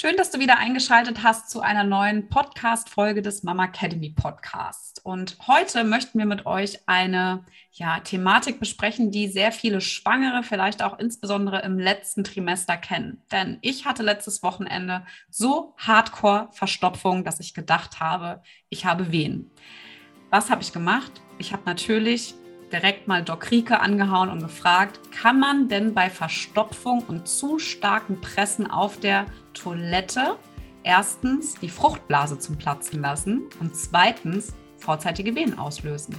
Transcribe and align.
Schön, 0.00 0.16
dass 0.16 0.30
du 0.30 0.38
wieder 0.38 0.56
eingeschaltet 0.56 1.22
hast 1.22 1.50
zu 1.50 1.60
einer 1.60 1.84
neuen 1.84 2.30
Podcast-Folge 2.30 3.20
des 3.20 3.42
Mama 3.42 3.66
Academy 3.66 4.08
Podcast. 4.08 5.04
Und 5.04 5.36
heute 5.46 5.84
möchten 5.84 6.18
wir 6.18 6.24
mit 6.24 6.46
euch 6.46 6.78
eine 6.86 7.44
ja, 7.72 8.00
Thematik 8.00 8.60
besprechen, 8.60 9.10
die 9.10 9.28
sehr 9.28 9.52
viele 9.52 9.82
Schwangere 9.82 10.42
vielleicht 10.42 10.82
auch 10.82 10.98
insbesondere 10.98 11.60
im 11.60 11.78
letzten 11.78 12.24
Trimester 12.24 12.78
kennen. 12.78 13.20
Denn 13.30 13.58
ich 13.60 13.84
hatte 13.84 14.02
letztes 14.02 14.42
Wochenende 14.42 15.04
so 15.28 15.74
hardcore 15.76 16.48
Verstopfung, 16.52 17.22
dass 17.22 17.38
ich 17.38 17.52
gedacht 17.52 18.00
habe, 18.00 18.42
ich 18.70 18.86
habe 18.86 19.12
Wehen. 19.12 19.50
Was 20.30 20.48
habe 20.48 20.62
ich 20.62 20.72
gemacht? 20.72 21.12
Ich 21.36 21.52
habe 21.52 21.64
natürlich 21.66 22.34
direkt 22.72 23.08
mal 23.08 23.24
Doc 23.24 23.50
Rieke 23.50 23.80
angehauen 23.80 24.28
und 24.28 24.40
gefragt, 24.40 25.00
kann 25.10 25.40
man 25.40 25.68
denn 25.68 25.92
bei 25.92 26.08
Verstopfung 26.08 27.02
und 27.08 27.26
zu 27.26 27.58
starken 27.58 28.20
Pressen 28.20 28.70
auf 28.70 28.98
der 28.98 29.26
Toilette 29.54 30.36
erstens 30.84 31.54
die 31.56 31.68
Fruchtblase 31.68 32.38
zum 32.38 32.56
Platzen 32.56 33.00
lassen 33.00 33.42
und 33.58 33.74
zweitens 33.74 34.54
vorzeitige 34.76 35.34
Wehen 35.34 35.58
auslösen? 35.58 36.14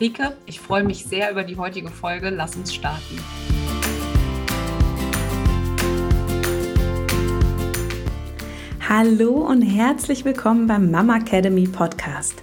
Rieke, 0.00 0.36
ich 0.46 0.58
freue 0.58 0.84
mich 0.84 1.04
sehr 1.04 1.30
über 1.30 1.44
die 1.44 1.56
heutige 1.56 1.90
Folge. 1.90 2.30
Lass 2.30 2.56
uns 2.56 2.74
starten. 2.74 3.20
Hallo 8.88 9.32
und 9.32 9.62
herzlich 9.62 10.24
willkommen 10.24 10.66
beim 10.66 10.90
Mama 10.90 11.16
Academy 11.16 11.66
Podcast 11.66 12.42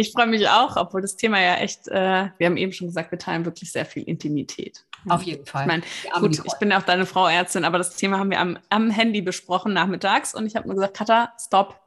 Ich 0.00 0.12
freue 0.12 0.26
mich 0.26 0.48
auch, 0.48 0.76
obwohl 0.76 1.02
das 1.02 1.16
Thema 1.16 1.40
ja 1.40 1.56
echt, 1.56 1.86
äh, 1.88 2.30
wir 2.38 2.46
haben 2.46 2.56
eben 2.56 2.72
schon 2.72 2.86
gesagt, 2.86 3.10
wir 3.10 3.18
teilen 3.18 3.44
wirklich 3.44 3.70
sehr 3.70 3.84
viel 3.84 4.02
Intimität. 4.04 4.84
Auf 5.08 5.22
jeden 5.22 5.44
Fall. 5.44 5.62
Ich 5.62 5.66
meine, 5.66 5.82
gut, 6.20 6.40
ich 6.44 6.54
bin 6.58 6.72
auch 6.72 6.82
deine 6.82 7.04
Frau 7.04 7.28
Ärztin, 7.28 7.64
aber 7.64 7.78
das 7.78 7.96
Thema 7.96 8.18
haben 8.18 8.30
wir 8.30 8.40
am, 8.40 8.58
am 8.70 8.90
Handy 8.90 9.20
besprochen 9.20 9.74
nachmittags 9.74 10.34
und 10.34 10.46
ich 10.46 10.56
habe 10.56 10.66
nur 10.66 10.76
gesagt, 10.76 10.96
Katha, 10.96 11.32
stopp, 11.38 11.78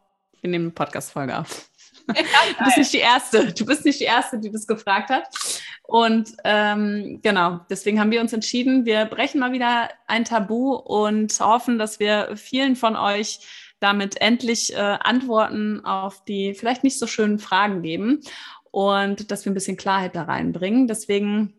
wir 0.42 0.50
nehmen 0.50 0.66
eine 0.66 0.72
Podcast-Folge 0.72 1.40
auf. 1.40 1.70
du 2.08 2.64
bist 2.66 2.78
nicht 2.78 2.94
die 2.94 2.98
Erste, 2.98 3.52
du 3.54 3.66
bist 3.66 3.86
nicht 3.86 4.00
die 4.00 4.06
Erste, 4.06 4.38
die 4.38 4.52
das 4.52 4.68
gefragt 4.68 5.10
hat. 5.10 5.24
Und 5.84 6.34
ähm, 6.44 7.20
genau, 7.24 7.62
deswegen 7.70 8.00
haben 8.00 8.12
wir 8.12 8.22
uns 8.22 8.34
entschieden, 8.34 8.86
wir 8.86 9.06
brechen 9.06 9.40
mal 9.40 9.54
wieder 9.54 9.90
ein 10.06 10.26
Tabu 10.26 10.74
und 10.74 11.40
hoffen, 11.40 11.80
dass 11.80 12.00
wir 12.00 12.36
vielen 12.36 12.76
von 12.76 12.96
euch 12.96 13.40
damit 13.84 14.22
endlich 14.22 14.74
äh, 14.74 14.78
Antworten 14.78 15.84
auf 15.84 16.24
die 16.24 16.54
vielleicht 16.54 16.84
nicht 16.84 16.98
so 16.98 17.06
schönen 17.06 17.38
Fragen 17.38 17.82
geben 17.82 18.22
und 18.72 19.30
dass 19.30 19.46
wir 19.46 19.52
ein 19.52 19.56
bisschen 19.56 19.78
Klarheit 19.78 20.16
da 20.16 20.24
reinbringen. 20.24 20.88
Deswegen 20.88 21.54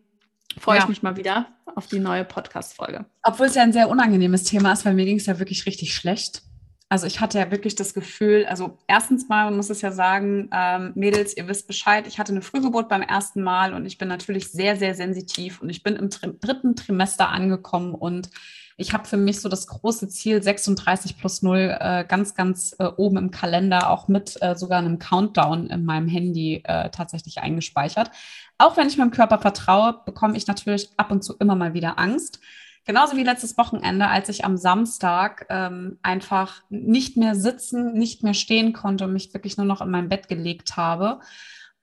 freue 0.59 0.77
ja. 0.77 0.83
ich 0.83 0.89
mich 0.89 1.03
mal 1.03 1.17
wieder 1.17 1.47
auf 1.75 1.87
die 1.87 1.99
neue 1.99 2.25
Podcast-Folge. 2.25 3.05
Obwohl 3.23 3.45
es 3.47 3.55
ja 3.55 3.63
ein 3.63 3.73
sehr 3.73 3.89
unangenehmes 3.89 4.43
Thema 4.43 4.73
ist, 4.73 4.85
weil 4.85 4.95
mir 4.95 5.05
ging 5.05 5.17
es 5.17 5.27
ja 5.27 5.39
wirklich 5.39 5.65
richtig 5.65 5.93
schlecht. 5.93 6.41
Also 6.89 7.07
ich 7.07 7.19
hatte 7.19 7.39
ja 7.39 7.51
wirklich 7.51 7.75
das 7.75 7.93
Gefühl, 7.93 8.45
also 8.47 8.77
erstens 8.87 9.27
mal, 9.27 9.45
man 9.45 9.55
muss 9.55 9.69
es 9.69 9.81
ja 9.81 9.91
sagen, 9.91 10.49
ähm, 10.51 10.93
Mädels, 10.95 11.35
ihr 11.35 11.47
wisst 11.47 11.67
Bescheid, 11.67 12.07
ich 12.07 12.19
hatte 12.19 12.31
eine 12.31 12.41
Frühgeburt 12.41 12.89
beim 12.89 13.01
ersten 13.01 13.43
Mal 13.43 13.73
und 13.73 13.85
ich 13.85 13.97
bin 13.97 14.07
natürlich 14.07 14.51
sehr, 14.51 14.77
sehr 14.77 14.95
sensitiv 14.95 15.61
und 15.61 15.69
ich 15.69 15.83
bin 15.83 15.95
im 15.95 16.09
Tri 16.09 16.31
dritten 16.39 16.75
Trimester 16.75 17.29
angekommen 17.29 17.93
und 17.95 18.29
ich 18.77 18.93
habe 18.93 19.05
für 19.05 19.17
mich 19.17 19.39
so 19.39 19.47
das 19.47 19.67
große 19.67 20.09
Ziel 20.09 20.43
36 20.43 21.17
plus 21.17 21.41
0 21.41 21.77
äh, 21.79 22.05
ganz, 22.05 22.35
ganz 22.35 22.75
äh, 22.77 22.85
oben 22.85 23.17
im 23.17 23.31
Kalender, 23.31 23.89
auch 23.89 24.07
mit 24.09 24.37
äh, 24.41 24.55
sogar 24.55 24.79
einem 24.79 24.99
Countdown 24.99 25.67
in 25.67 25.85
meinem 25.85 26.09
Handy 26.09 26.61
äh, 26.65 26.89
tatsächlich 26.89 27.39
eingespeichert. 27.39 28.11
Auch 28.57 28.75
wenn 28.75 28.87
ich 28.87 28.97
meinem 28.97 29.11
Körper 29.11 29.39
vertraue, 29.39 30.01
bekomme 30.05 30.35
ich 30.35 30.47
natürlich 30.47 30.89
ab 30.97 31.11
und 31.11 31.23
zu 31.23 31.35
immer 31.37 31.55
mal 31.55 31.73
wieder 31.73 31.97
Angst. 31.97 32.41
Genauso 32.85 33.15
wie 33.15 33.23
letztes 33.23 33.57
Wochenende, 33.57 34.07
als 34.09 34.29
ich 34.29 34.45
am 34.45 34.57
Samstag 34.57 35.47
ähm, 35.49 35.97
einfach 36.03 36.61
nicht 36.69 37.17
mehr 37.17 37.35
sitzen, 37.35 37.93
nicht 37.93 38.23
mehr 38.23 38.35
stehen 38.35 38.73
konnte 38.73 39.05
und 39.05 39.13
mich 39.13 39.33
wirklich 39.33 39.57
nur 39.57 39.65
noch 39.65 39.81
in 39.81 39.89
mein 39.89 40.09
Bett 40.09 40.27
gelegt 40.27 40.75
habe. 40.75 41.19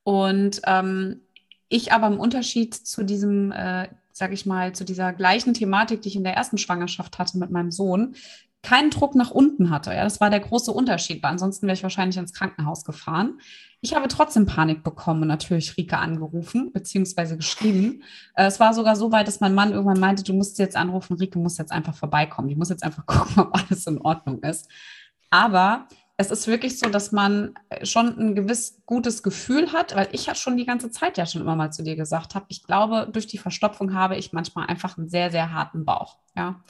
Und 0.04 0.60
ähm, 0.66 1.22
ich 1.68 1.92
aber 1.92 2.06
im 2.06 2.20
Unterschied 2.20 2.74
zu 2.74 3.02
diesem 3.02 3.50
äh, 3.50 3.88
sage 4.12 4.34
ich 4.34 4.46
mal, 4.46 4.72
zu 4.74 4.84
dieser 4.84 5.12
gleichen 5.12 5.54
Thematik, 5.54 6.02
die 6.02 6.08
ich 6.08 6.16
in 6.16 6.24
der 6.24 6.34
ersten 6.34 6.58
Schwangerschaft 6.58 7.18
hatte 7.18 7.38
mit 7.38 7.50
meinem 7.50 7.70
Sohn, 7.70 8.14
keinen 8.62 8.90
Druck 8.90 9.14
nach 9.16 9.30
unten 9.30 9.70
hatte. 9.70 9.92
Ja, 9.92 10.04
das 10.04 10.20
war 10.20 10.30
der 10.30 10.40
große 10.40 10.70
Unterschied, 10.70 11.22
weil 11.22 11.32
ansonsten 11.32 11.66
wäre 11.66 11.74
ich 11.74 11.82
wahrscheinlich 11.82 12.16
ins 12.16 12.32
Krankenhaus 12.32 12.84
gefahren. 12.84 13.40
Ich 13.80 13.96
habe 13.96 14.06
trotzdem 14.06 14.46
Panik 14.46 14.84
bekommen 14.84 15.22
und 15.22 15.28
natürlich 15.28 15.76
Rike 15.76 15.98
angerufen, 15.98 16.70
beziehungsweise 16.72 17.36
geschrieben. 17.36 18.04
Äh, 18.36 18.46
es 18.46 18.60
war 18.60 18.72
sogar 18.72 18.94
so 18.94 19.10
weit, 19.10 19.26
dass 19.26 19.40
mein 19.40 19.54
Mann 19.54 19.72
irgendwann 19.72 19.98
meinte, 19.98 20.22
du 20.22 20.32
musst 20.32 20.60
jetzt 20.60 20.76
anrufen, 20.76 21.16
Rike 21.16 21.40
muss 21.40 21.58
jetzt 21.58 21.72
einfach 21.72 21.96
vorbeikommen. 21.96 22.48
Die 22.48 22.54
muss 22.54 22.68
jetzt 22.68 22.84
einfach 22.84 23.04
gucken, 23.06 23.42
ob 23.42 23.52
alles 23.52 23.86
in 23.88 23.98
Ordnung 23.98 24.40
ist. 24.44 24.68
Aber 25.30 25.88
es 26.16 26.30
ist 26.30 26.46
wirklich 26.46 26.78
so, 26.78 26.88
dass 26.88 27.10
man 27.12 27.54
äh, 27.70 27.86
schon 27.86 28.18
ein 28.18 28.34
gewiss 28.34 28.82
gutes 28.86 29.22
Gefühl 29.22 29.72
hat, 29.72 29.96
weil 29.96 30.08
ich 30.12 30.26
ja 30.26 30.34
schon 30.34 30.56
die 30.56 30.66
ganze 30.66 30.90
Zeit 30.90 31.16
ja 31.18 31.26
schon 31.26 31.40
immer 31.40 31.56
mal 31.56 31.72
zu 31.72 31.82
dir 31.82 31.96
gesagt 31.96 32.34
habe, 32.34 32.46
ich 32.48 32.62
glaube, 32.64 33.08
durch 33.10 33.26
die 33.26 33.38
Verstopfung 33.38 33.94
habe 33.94 34.16
ich 34.16 34.32
manchmal 34.32 34.66
einfach 34.66 34.98
einen 34.98 35.08
sehr, 35.08 35.30
sehr 35.30 35.52
harten 35.52 35.84
Bauch. 35.84 36.18
Ja. 36.36 36.62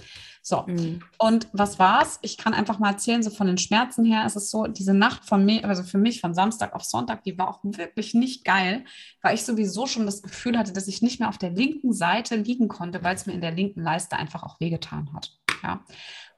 So. 0.43 0.65
Mhm. 0.67 1.01
Und 1.19 1.49
was 1.53 1.79
war's? 1.79 2.19
Ich 2.23 2.37
kann 2.37 2.55
einfach 2.55 2.79
mal 2.79 2.91
erzählen, 2.91 3.23
so 3.23 3.31
von 3.31 3.47
den 3.47 3.59
Schmerzen 3.59 4.05
her 4.05 4.27
ist 4.27 4.37
es 4.37 4.51
so, 4.51 4.67
diese 4.67 4.95
Nacht 4.95 5.25
von 5.25 5.45
mir, 5.45 5.65
also 5.65 5.83
für 5.83 5.99
mich 5.99 6.21
von 6.21 6.35
Samstag 6.35 6.75
auf 6.75 6.85
Sonntag, 6.85 7.23
die 7.23 7.39
war 7.39 7.49
auch 7.49 7.61
wirklich 7.63 8.15
nicht 8.15 8.45
geil, 8.45 8.85
weil 9.23 9.35
ich 9.35 9.45
sowieso 9.45 9.87
schon 9.87 10.07
das 10.07 10.23
Gefühl 10.23 10.59
hatte, 10.59 10.73
dass 10.73 10.89
ich 10.89 11.03
nicht 11.03 11.21
mehr 11.21 11.29
auf 11.29 11.39
der 11.39 11.51
linken 11.51 11.93
Seite 11.93 12.37
liegen 12.37 12.69
konnte, 12.69 13.05
weil 13.05 13.15
es 13.15 13.27
mir 13.27 13.35
in 13.35 13.41
der 13.41 13.53
linken 13.53 13.83
Leiste 13.83 14.17
einfach 14.17 14.43
auch 14.43 14.59
wehgetan 14.61 15.13
hat. 15.15 15.33
Ja. 15.63 15.85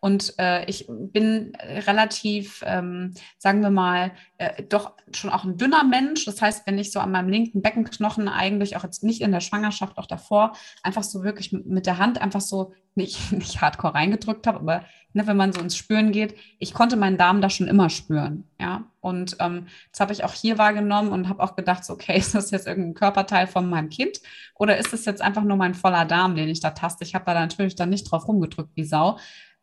Und 0.05 0.35
äh, 0.39 0.67
ich 0.67 0.85
bin 0.87 1.57
relativ, 1.87 2.63
ähm, 2.67 3.15
sagen 3.39 3.63
wir 3.63 3.71
mal, 3.71 4.13
äh, 4.37 4.63
doch 4.63 4.93
schon 5.15 5.31
auch 5.31 5.45
ein 5.45 5.57
dünner 5.57 5.83
Mensch. 5.83 6.27
Das 6.27 6.43
heißt, 6.43 6.67
wenn 6.67 6.77
ich 6.77 6.93
so 6.93 7.01
an 7.01 7.11
meinem 7.11 7.31
linken 7.31 7.63
Beckenknochen 7.63 8.29
eigentlich 8.29 8.77
auch 8.77 8.85
jetzt 8.85 9.03
nicht 9.03 9.23
in 9.23 9.33
der 9.33 9.41
Schwangerschaft, 9.41 9.97
auch 9.97 10.05
davor, 10.05 10.53
einfach 10.83 11.05
so 11.05 11.25
wirklich 11.25 11.53
mit 11.53 11.87
der 11.87 11.97
Hand 11.97 12.21
einfach 12.21 12.43
so 12.43 12.75
nicht, 12.95 13.33
nicht 13.33 13.63
hardcore 13.63 13.95
reingedrückt 13.95 14.47
habe, 14.47 14.59
aber 14.59 14.85
ne, 15.15 15.27
wenn 15.27 15.39
man 15.39 15.55
so 15.55 15.63
ins 15.63 15.75
Spüren 15.75 16.13
geht, 16.13 16.35
ich 16.59 16.75
konnte 16.75 16.97
meinen 16.97 17.17
Darm 17.17 17.41
da 17.41 17.49
schon 17.49 17.67
immer 17.67 17.89
spüren. 17.89 18.45
Ja. 18.61 18.85
Und 19.01 19.39
ähm, 19.41 19.69
das 19.91 20.01
habe 20.01 20.13
ich 20.13 20.23
auch 20.23 20.35
hier 20.35 20.59
wahrgenommen 20.59 21.13
und 21.13 21.31
habe 21.31 21.43
auch 21.43 21.57
gedacht, 21.57 21.83
so, 21.83 21.95
okay, 21.95 22.15
ist 22.19 22.35
das 22.35 22.51
jetzt 22.51 22.67
irgendein 22.67 22.93
Körperteil 22.93 23.47
von 23.47 23.71
meinem 23.71 23.89
Kind 23.89 24.21
oder 24.55 24.77
ist 24.77 24.93
das 24.93 25.07
jetzt 25.07 25.23
einfach 25.23 25.45
nur 25.45 25.57
mein 25.57 25.73
voller 25.73 26.05
Darm, 26.05 26.37
den 26.37 26.51
ich 26.51 26.61
da 26.61 26.73
taste? 26.73 27.05
Ich 27.05 27.15
habe 27.15 27.25
da 27.25 27.33
natürlich 27.33 27.75
dann 27.75 27.89
nicht 27.89 28.05
drauf 28.05 28.29
rumgedrückt 28.29 28.73
wie 28.75 28.85
Sau 28.85 29.17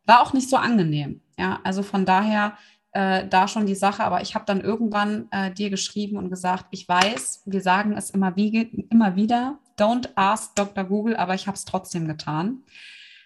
war 0.06 0.22
auch 0.22 0.34
nicht 0.34 0.50
so 0.50 0.58
angenehm. 0.58 1.22
Ja, 1.38 1.60
also 1.64 1.84
von 1.84 2.06
daher 2.06 2.58
äh, 2.94 3.28
da 3.28 3.48
schon 3.48 3.66
die 3.66 3.76
Sache. 3.76 4.04
Aber 4.04 4.22
ich 4.22 4.36
habe 4.36 4.46
dann 4.46 4.62
irgendwann 4.62 5.28
äh, 5.32 5.52
dir 5.52 5.70
geschrieben 5.70 6.18
und 6.18 6.30
gesagt, 6.30 6.66
ich 6.72 6.88
weiß, 6.88 7.44
wir 7.46 7.62
sagen 7.62 7.94
es 7.94 8.10
immer, 8.10 8.36
wie, 8.36 8.88
immer 8.90 9.16
wieder, 9.16 9.60
don't 9.78 10.10
ask 10.16 10.56
Dr. 10.56 10.84
Google, 10.84 11.16
aber 11.16 11.34
ich 11.36 11.48
habe 11.48 11.56
es 11.56 11.66
trotzdem 11.66 12.08
getan. 12.08 12.64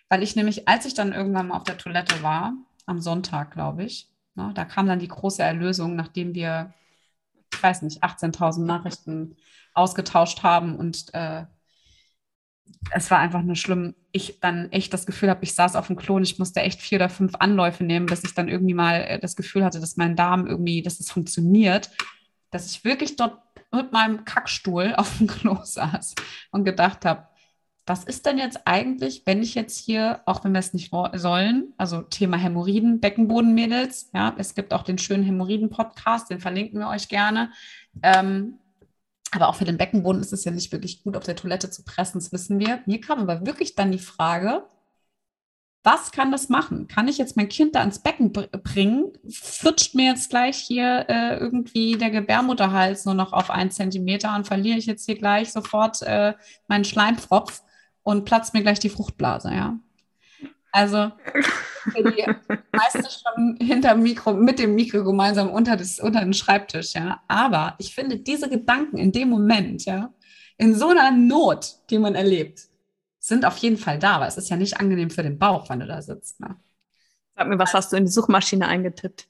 Weil 0.09 0.23
ich 0.23 0.35
nämlich, 0.35 0.67
als 0.67 0.85
ich 0.85 0.93
dann 0.93 1.13
irgendwann 1.13 1.47
mal 1.47 1.57
auf 1.57 1.63
der 1.63 1.77
Toilette 1.77 2.21
war, 2.21 2.53
am 2.85 3.01
Sonntag, 3.01 3.51
glaube 3.51 3.83
ich, 3.83 4.07
ne, 4.35 4.51
da 4.53 4.65
kam 4.65 4.87
dann 4.87 4.99
die 4.99 5.07
große 5.07 5.41
Erlösung, 5.41 5.95
nachdem 5.95 6.35
wir, 6.35 6.73
ich 7.51 7.63
weiß 7.63 7.81
nicht, 7.81 8.03
18.000 8.03 8.65
Nachrichten 8.65 9.35
ausgetauscht 9.73 10.43
haben 10.43 10.75
und 10.75 11.13
äh, 11.13 11.45
es 12.91 13.09
war 13.11 13.19
einfach 13.19 13.41
nur 13.41 13.55
schlimm. 13.55 13.95
Ich 14.11 14.39
dann 14.39 14.71
echt 14.71 14.93
das 14.93 15.05
Gefühl 15.05 15.29
habe, 15.29 15.43
ich 15.43 15.53
saß 15.53 15.75
auf 15.75 15.87
dem 15.87 15.95
Klo 15.95 16.15
und 16.15 16.23
ich 16.23 16.39
musste 16.39 16.61
echt 16.61 16.81
vier 16.81 16.97
oder 16.97 17.09
fünf 17.09 17.35
Anläufe 17.35 17.83
nehmen, 17.83 18.05
bis 18.05 18.23
ich 18.23 18.33
dann 18.33 18.47
irgendwie 18.47 18.73
mal 18.73 19.01
äh, 19.01 19.19
das 19.19 19.35
Gefühl 19.35 19.63
hatte, 19.63 19.79
dass 19.79 19.97
mein 19.97 20.15
Darm 20.15 20.47
irgendwie, 20.47 20.81
dass 20.81 20.99
es 20.99 21.11
funktioniert, 21.11 21.91
dass 22.51 22.69
ich 22.69 22.83
wirklich 22.83 23.15
dort 23.15 23.39
mit 23.71 23.91
meinem 23.91 24.25
Kackstuhl 24.25 24.93
auf 24.95 25.17
dem 25.17 25.27
Klo 25.27 25.57
saß 25.63 26.15
und 26.51 26.63
gedacht 26.63 27.05
habe, 27.05 27.27
was 27.87 28.03
ist 28.03 28.25
denn 28.25 28.39
jetzt 28.39 28.61
eigentlich, 28.65 29.23
wenn 29.25 29.43
ich 29.43 29.53
jetzt 29.53 29.77
hier, 29.77 30.21
auch 30.25 30.43
wenn 30.43 30.53
wir 30.53 30.59
es 30.59 30.73
nicht 30.73 30.91
sollen, 31.13 31.73
also 31.77 32.01
Thema 32.01 32.35
Hämorrhoiden, 32.35 32.99
Beckenbodenmädels, 32.99 34.09
ja, 34.11 34.33
es 34.39 34.55
gibt 34.55 34.73
auch 34.73 34.81
den 34.81 34.97
schönen 34.97 35.23
Hämorrhoiden-Podcast, 35.23 36.31
den 36.31 36.39
verlinken 36.39 36.79
wir 36.79 36.87
euch 36.87 37.09
gerne. 37.09 37.51
Ähm, 38.01 38.57
aber 39.35 39.49
auch 39.49 39.55
für 39.55 39.65
den 39.65 39.77
Beckenboden 39.77 40.21
ist 40.21 40.33
es 40.33 40.45
ja 40.45 40.51
nicht 40.51 40.71
wirklich 40.71 41.03
gut, 41.03 41.17
auf 41.17 41.23
der 41.23 41.35
Toilette 41.35 41.69
zu 41.69 41.83
pressen, 41.83 42.19
das 42.19 42.31
wissen 42.31 42.59
wir. 42.59 42.81
Mir 42.85 43.01
kam 43.01 43.19
aber 43.19 43.45
wirklich 43.45 43.75
dann 43.75 43.91
die 43.91 43.99
Frage, 43.99 44.63
was 45.83 46.11
kann 46.11 46.31
das 46.31 46.49
machen? 46.49 46.87
Kann 46.87 47.07
ich 47.07 47.19
jetzt 47.19 47.37
mein 47.37 47.47
Kind 47.47 47.75
da 47.75 47.83
ins 47.83 47.99
Becken 47.99 48.31
bringen? 48.31 49.13
Flutscht 49.29 49.93
mir 49.93 50.05
jetzt 50.05 50.31
gleich 50.31 50.57
hier 50.57 51.05
äh, 51.07 51.37
irgendwie 51.37 51.95
der 51.95 52.09
Gebärmutterhals 52.09 53.05
nur 53.05 53.13
noch 53.13 53.33
auf 53.33 53.51
einen 53.51 53.69
Zentimeter 53.69 54.35
und 54.35 54.47
verliere 54.47 54.79
ich 54.79 54.87
jetzt 54.87 55.05
hier 55.05 55.15
gleich 55.15 55.51
sofort 55.51 56.01
äh, 56.01 56.33
meinen 56.67 56.85
Schleimpfropf 56.85 57.61
und 58.01 58.25
platzt 58.25 58.55
mir 58.55 58.63
gleich 58.63 58.79
die 58.79 58.89
Fruchtblase, 58.89 59.53
ja? 59.53 59.79
Also 60.75 61.09
die 61.95 62.25
meistens 62.73 63.23
schon 63.23 63.55
hinter 63.61 63.95
Mikro, 63.95 64.33
mit 64.33 64.59
dem 64.59 64.75
Mikro 64.75 65.05
gemeinsam 65.05 65.49
unter, 65.49 65.77
das, 65.77 66.01
unter 66.01 66.19
den 66.19 66.33
Schreibtisch, 66.33 66.95
ja. 66.95 67.21
Aber 67.29 67.75
ich 67.77 67.95
finde, 67.95 68.17
diese 68.17 68.49
Gedanken 68.49 68.97
in 68.97 69.13
dem 69.13 69.29
Moment, 69.29 69.85
ja, 69.85 70.13
in 70.57 70.75
so 70.75 70.89
einer 70.89 71.11
Not, 71.11 71.77
die 71.89 71.97
man 71.97 72.13
erlebt, 72.13 72.67
sind 73.19 73.45
auf 73.45 73.55
jeden 73.57 73.77
Fall 73.77 73.99
da, 73.99 74.17
aber 74.17 74.27
es 74.27 74.37
ist 74.37 74.49
ja 74.49 74.57
nicht 74.57 74.77
angenehm 74.77 75.09
für 75.09 75.23
den 75.23 75.39
Bauch, 75.39 75.69
wenn 75.69 75.79
du 75.79 75.87
da 75.87 76.01
sitzt. 76.01 76.41
Ne? 76.41 76.57
Sag 77.37 77.47
mir, 77.47 77.57
was 77.57 77.73
hast 77.73 77.93
du 77.93 77.95
in 77.95 78.03
die 78.03 78.11
Suchmaschine 78.11 78.67
eingetippt? 78.67 79.29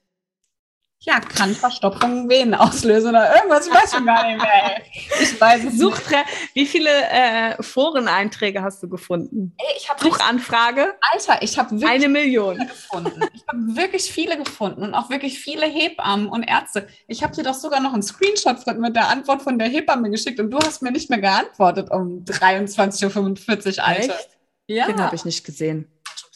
Ja, 1.05 1.19
kann 1.19 1.53
Verstopfung 1.53 2.27
Venen 2.29 2.55
auslösen 2.55 3.09
oder 3.09 3.35
irgendwas, 3.35 3.67
ich 3.67 3.73
weiß 3.73 3.93
schon 3.93 4.05
gar 4.05 4.27
nicht 4.27 4.41
mehr. 4.41 4.81
Ich 5.21 5.39
weiß 5.39 5.65
es 5.65 5.77
Such, 5.77 5.97
nicht. 6.09 6.25
Wie 6.53 6.65
viele 6.65 6.89
äh, 6.89 7.61
Foreneinträge 7.61 8.63
hast 8.63 8.81
du 8.81 8.89
gefunden? 8.89 9.53
Ey, 9.57 9.75
ich 9.77 9.87
Suchanfrage? 10.01 10.95
Alter, 11.13 11.41
ich 11.41 11.59
habe 11.59 11.71
wirklich 11.71 11.89
eine 11.89 12.09
Million 12.09 12.57
gefunden. 12.57 13.21
Ich 13.33 13.43
habe 13.47 13.75
wirklich 13.75 14.11
viele 14.11 14.37
gefunden 14.37 14.81
und 14.81 14.93
auch 14.95 15.09
wirklich 15.11 15.39
viele 15.39 15.67
Hebammen 15.67 16.27
und 16.27 16.43
Ärzte. 16.43 16.87
Ich 17.07 17.23
habe 17.23 17.35
dir 17.35 17.43
doch 17.43 17.53
sogar 17.53 17.79
noch 17.81 17.93
einen 17.93 18.03
Screenshot 18.03 18.65
mit 18.77 18.95
der 18.95 19.09
Antwort 19.09 19.43
von 19.43 19.59
der 19.59 19.67
Hebamme 19.67 20.09
geschickt 20.09 20.39
und 20.39 20.49
du 20.49 20.57
hast 20.57 20.81
mir 20.81 20.91
nicht 20.91 21.11
mehr 21.11 21.19
geantwortet 21.19 21.91
um 21.91 22.25
23.45 22.25 23.77
Uhr, 23.77 23.85
Alter. 23.85 24.15
Echt? 24.15 24.29
Ja. 24.67 24.87
Den 24.87 24.99
habe 24.99 25.15
ich 25.15 25.23
nicht 25.23 25.45
gesehen. 25.45 25.87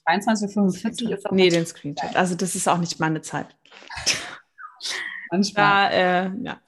23.45 0.05 1.05
Uhr 1.05 1.11
ist 1.17 1.25
auch 1.25 1.31
Nee, 1.31 1.49
den 1.49 1.65
Screenshot. 1.65 2.15
Also 2.15 2.35
das 2.35 2.55
ist 2.55 2.67
auch 2.67 2.77
nicht 2.77 2.99
meine 2.99 3.21
Zeit. 3.21 3.47
Manchmal. 5.31 5.89
Da, 5.91 6.25
äh, 6.25 6.31
ja. 6.43 6.61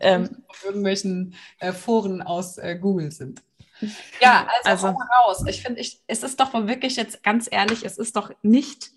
Ähm, 0.00 0.44
auf 0.48 0.64
irgendwelchen 0.64 1.34
äh, 1.58 1.72
Foren 1.72 2.22
aus 2.22 2.58
äh, 2.58 2.76
Google 2.80 3.10
sind. 3.12 3.42
Ja, 4.20 4.48
also, 4.64 4.88
also 4.88 4.98
raus. 5.26 5.44
Ich 5.46 5.62
finde, 5.62 5.80
ich, 5.80 6.00
es 6.06 6.22
ist 6.22 6.40
doch 6.40 6.52
wirklich 6.54 6.96
jetzt 6.96 7.22
ganz 7.22 7.48
ehrlich, 7.50 7.84
es 7.84 7.98
ist 7.98 8.16
doch 8.16 8.30
nicht 8.42 8.90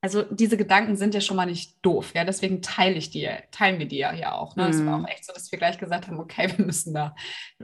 also 0.00 0.22
diese 0.22 0.56
Gedanken 0.56 0.96
sind 0.96 1.14
ja 1.14 1.20
schon 1.20 1.36
mal 1.36 1.46
nicht 1.46 1.76
doof, 1.82 2.12
ja, 2.14 2.24
deswegen 2.24 2.62
teile 2.62 2.94
ich 2.94 3.10
die, 3.10 3.28
teilen 3.50 3.78
wir 3.80 3.88
die 3.88 3.98
ja 3.98 4.12
hier 4.12 4.34
auch. 4.34 4.54
Ne? 4.54 4.68
Es 4.68 4.84
war 4.84 4.98
mhm. 4.98 5.04
auch 5.04 5.08
echt 5.08 5.24
so, 5.24 5.32
dass 5.32 5.50
wir 5.50 5.58
gleich 5.58 5.78
gesagt 5.78 6.06
haben, 6.06 6.20
okay, 6.20 6.48
wir 6.56 6.64
müssen 6.64 6.94
da 6.94 7.16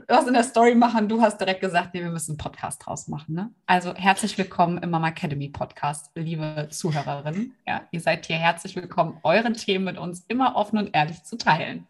was 0.07 0.27
in 0.27 0.33
der 0.33 0.43
Story 0.43 0.75
machen. 0.75 1.07
Du 1.07 1.21
hast 1.21 1.39
direkt 1.39 1.61
gesagt, 1.61 1.93
nee, 1.93 2.01
wir 2.01 2.09
müssen 2.09 2.31
einen 2.31 2.37
Podcast 2.37 2.85
draus 2.85 3.07
machen. 3.07 3.35
Ne? 3.35 3.51
Also 3.65 3.93
herzlich 3.95 4.37
willkommen 4.37 4.79
im 4.79 4.89
Mama 4.89 5.09
Academy 5.09 5.49
Podcast, 5.49 6.11
liebe 6.15 6.67
Zuhörerinnen. 6.69 7.55
Ja, 7.65 7.87
ihr 7.91 8.01
seid 8.01 8.25
hier 8.25 8.37
herzlich 8.37 8.75
willkommen, 8.75 9.17
eure 9.23 9.53
Themen 9.53 9.85
mit 9.85 9.97
uns 9.97 10.25
immer 10.27 10.55
offen 10.55 10.77
und 10.77 10.93
ehrlich 10.93 11.23
zu 11.23 11.37
teilen. 11.37 11.87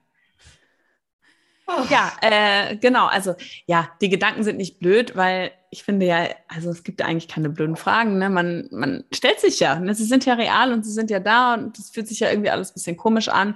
Oh. 1.68 1.84
Ja, 1.90 2.12
äh, 2.22 2.76
genau. 2.78 3.08
Also 3.08 3.36
ja, 3.66 3.90
die 4.02 4.10
Gedanken 4.10 4.44
sind 4.44 4.58
nicht 4.58 4.80
blöd, 4.80 5.16
weil 5.16 5.52
ich 5.72 5.84
finde 5.84 6.06
ja, 6.06 6.30
also 6.48 6.70
es 6.70 6.84
gibt 6.84 7.02
eigentlich 7.02 7.28
keine 7.28 7.50
blöden 7.50 7.76
Fragen. 7.76 8.18
Ne? 8.18 8.30
Man, 8.30 8.70
man 8.72 9.04
stellt 9.12 9.40
sich 9.40 9.60
ja, 9.60 9.78
ne? 9.78 9.94
sie 9.94 10.06
sind 10.06 10.26
ja 10.26 10.36
real 10.36 10.72
und 10.72 10.86
sie 10.86 10.92
sind 10.92 11.10
ja 11.10 11.20
da 11.20 11.56
und 11.56 11.78
es 11.78 11.90
fühlt 11.90 12.08
sich 12.08 12.20
ja 12.20 12.30
irgendwie 12.30 12.50
alles 12.50 12.72
ein 12.72 12.76
bisschen 12.76 12.98
komisch 12.98 13.30
an. 13.30 13.56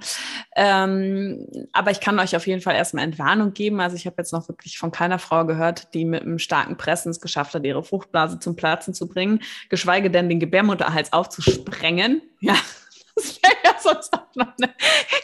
Ähm, 0.56 1.46
aber 1.72 1.92
ich 1.92 2.00
kann 2.00 2.18
euch 2.18 2.36
auf 2.36 2.46
jeden 2.46 2.60
Fall 2.60 2.74
erstmal 2.74 3.04
Entwarnung 3.04 3.54
geben. 3.54 3.80
Also 3.80 3.96
ich 3.96 4.06
habe 4.06 4.16
jetzt 4.18 4.32
noch 4.32 4.48
wirklich 4.48 4.76
von 4.76 4.90
keiner 4.90 5.18
Frau 5.18 5.46
gehört, 5.46 5.94
die 5.94 6.04
mit 6.04 6.22
einem 6.22 6.38
starken 6.38 6.76
Pressen 6.76 7.10
es 7.10 7.20
geschafft 7.20 7.54
hat, 7.54 7.64
ihre 7.64 7.84
Fruchtblase 7.84 8.38
zum 8.38 8.56
Platzen 8.56 8.92
zu 8.92 9.08
bringen, 9.08 9.40
geschweige 9.68 10.10
denn 10.10 10.28
den 10.28 10.40
Gebärmutterhals 10.40 11.12
aufzusprengen. 11.12 12.22
Ja, 12.40 12.56
das 13.14 13.40
wäre 13.42 13.54
ja 13.64 13.74
sonst 13.80 14.12
auch 14.12 14.34
noch 14.34 14.52
eine 14.60 14.74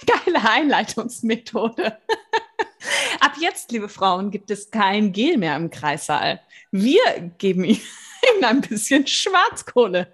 geile 0.07 0.49
Einleitungsmethode. 0.49 1.99
Jetzt, 3.41 3.71
liebe 3.71 3.89
Frauen, 3.89 4.31
gibt 4.31 4.51
es 4.51 4.71
kein 4.71 5.13
Gel 5.13 5.37
mehr 5.37 5.57
im 5.57 5.71
Kreissaal. 5.71 6.41
Wir 6.71 7.33
geben 7.39 7.65
ihnen 7.65 7.81
ein 8.45 8.61
bisschen 8.61 9.07
Schwarzkohle. 9.07 10.13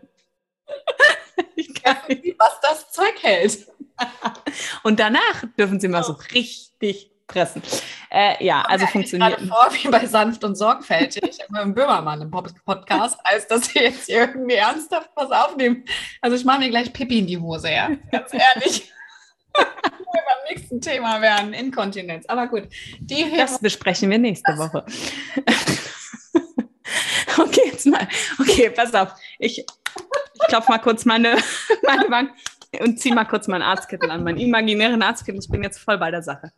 Ich 1.56 1.82
kann 1.82 1.96
nicht, 2.08 2.36
was 2.38 2.60
das 2.60 2.92
Zeug 2.92 3.14
hält. 3.22 3.66
Und 4.82 5.00
danach 5.00 5.44
dürfen 5.58 5.80
sie 5.80 5.88
mal 5.88 6.04
so 6.04 6.12
oh. 6.12 6.22
richtig 6.32 7.10
pressen. 7.26 7.62
Äh, 8.10 8.44
ja, 8.44 8.62
also 8.62 8.86
funktioniert. 8.86 9.40
Ich 9.40 9.48
vor 9.48 9.68
wie 9.72 9.88
bei 9.88 10.06
sanft 10.06 10.44
und 10.44 10.56
sorgfältig 10.56 11.38
im 11.62 11.74
Böhmermann 11.74 12.20
im 12.20 12.30
Podcast, 12.30 13.18
als 13.24 13.46
dass 13.48 13.66
sie 13.66 13.80
jetzt 13.80 14.08
irgendwie 14.08 14.54
ernsthaft 14.54 15.10
was 15.14 15.30
aufnehmen. 15.30 15.84
Also 16.20 16.36
ich 16.36 16.44
mache 16.44 16.60
mir 16.60 16.70
gleich 16.70 16.92
Pipi 16.92 17.20
in 17.20 17.26
die 17.26 17.38
Hose, 17.38 17.70
ja, 17.70 17.90
ganz 18.10 18.32
ehrlich. 18.34 18.92
Beim 19.52 20.54
nächsten 20.54 20.80
Thema 20.80 21.20
werden, 21.20 21.52
Inkontinenz. 21.52 22.26
Aber 22.26 22.46
gut, 22.46 22.68
die 23.00 23.36
das 23.36 23.58
besprechen 23.58 24.10
wir 24.10 24.18
nächste 24.18 24.56
Woche. 24.58 24.84
okay, 27.38 27.62
jetzt 27.66 27.86
mal. 27.86 28.08
Okay, 28.40 28.70
pass 28.70 28.94
auf. 28.94 29.14
Ich, 29.38 29.58
ich 29.58 30.48
klopfe 30.48 30.70
mal 30.70 30.78
kurz 30.78 31.04
meine, 31.04 31.36
meine 31.82 32.08
Bank 32.08 32.30
und 32.80 32.98
ziehe 33.00 33.14
mal 33.14 33.24
kurz 33.24 33.48
meinen 33.48 33.62
Arztkittel 33.62 34.10
an, 34.10 34.24
meinen 34.24 34.38
imaginären 34.38 35.02
Arztkittel. 35.02 35.40
Ich 35.40 35.50
bin 35.50 35.62
jetzt 35.62 35.78
voll 35.78 35.98
bei 35.98 36.10
der 36.10 36.22
Sache. 36.22 36.52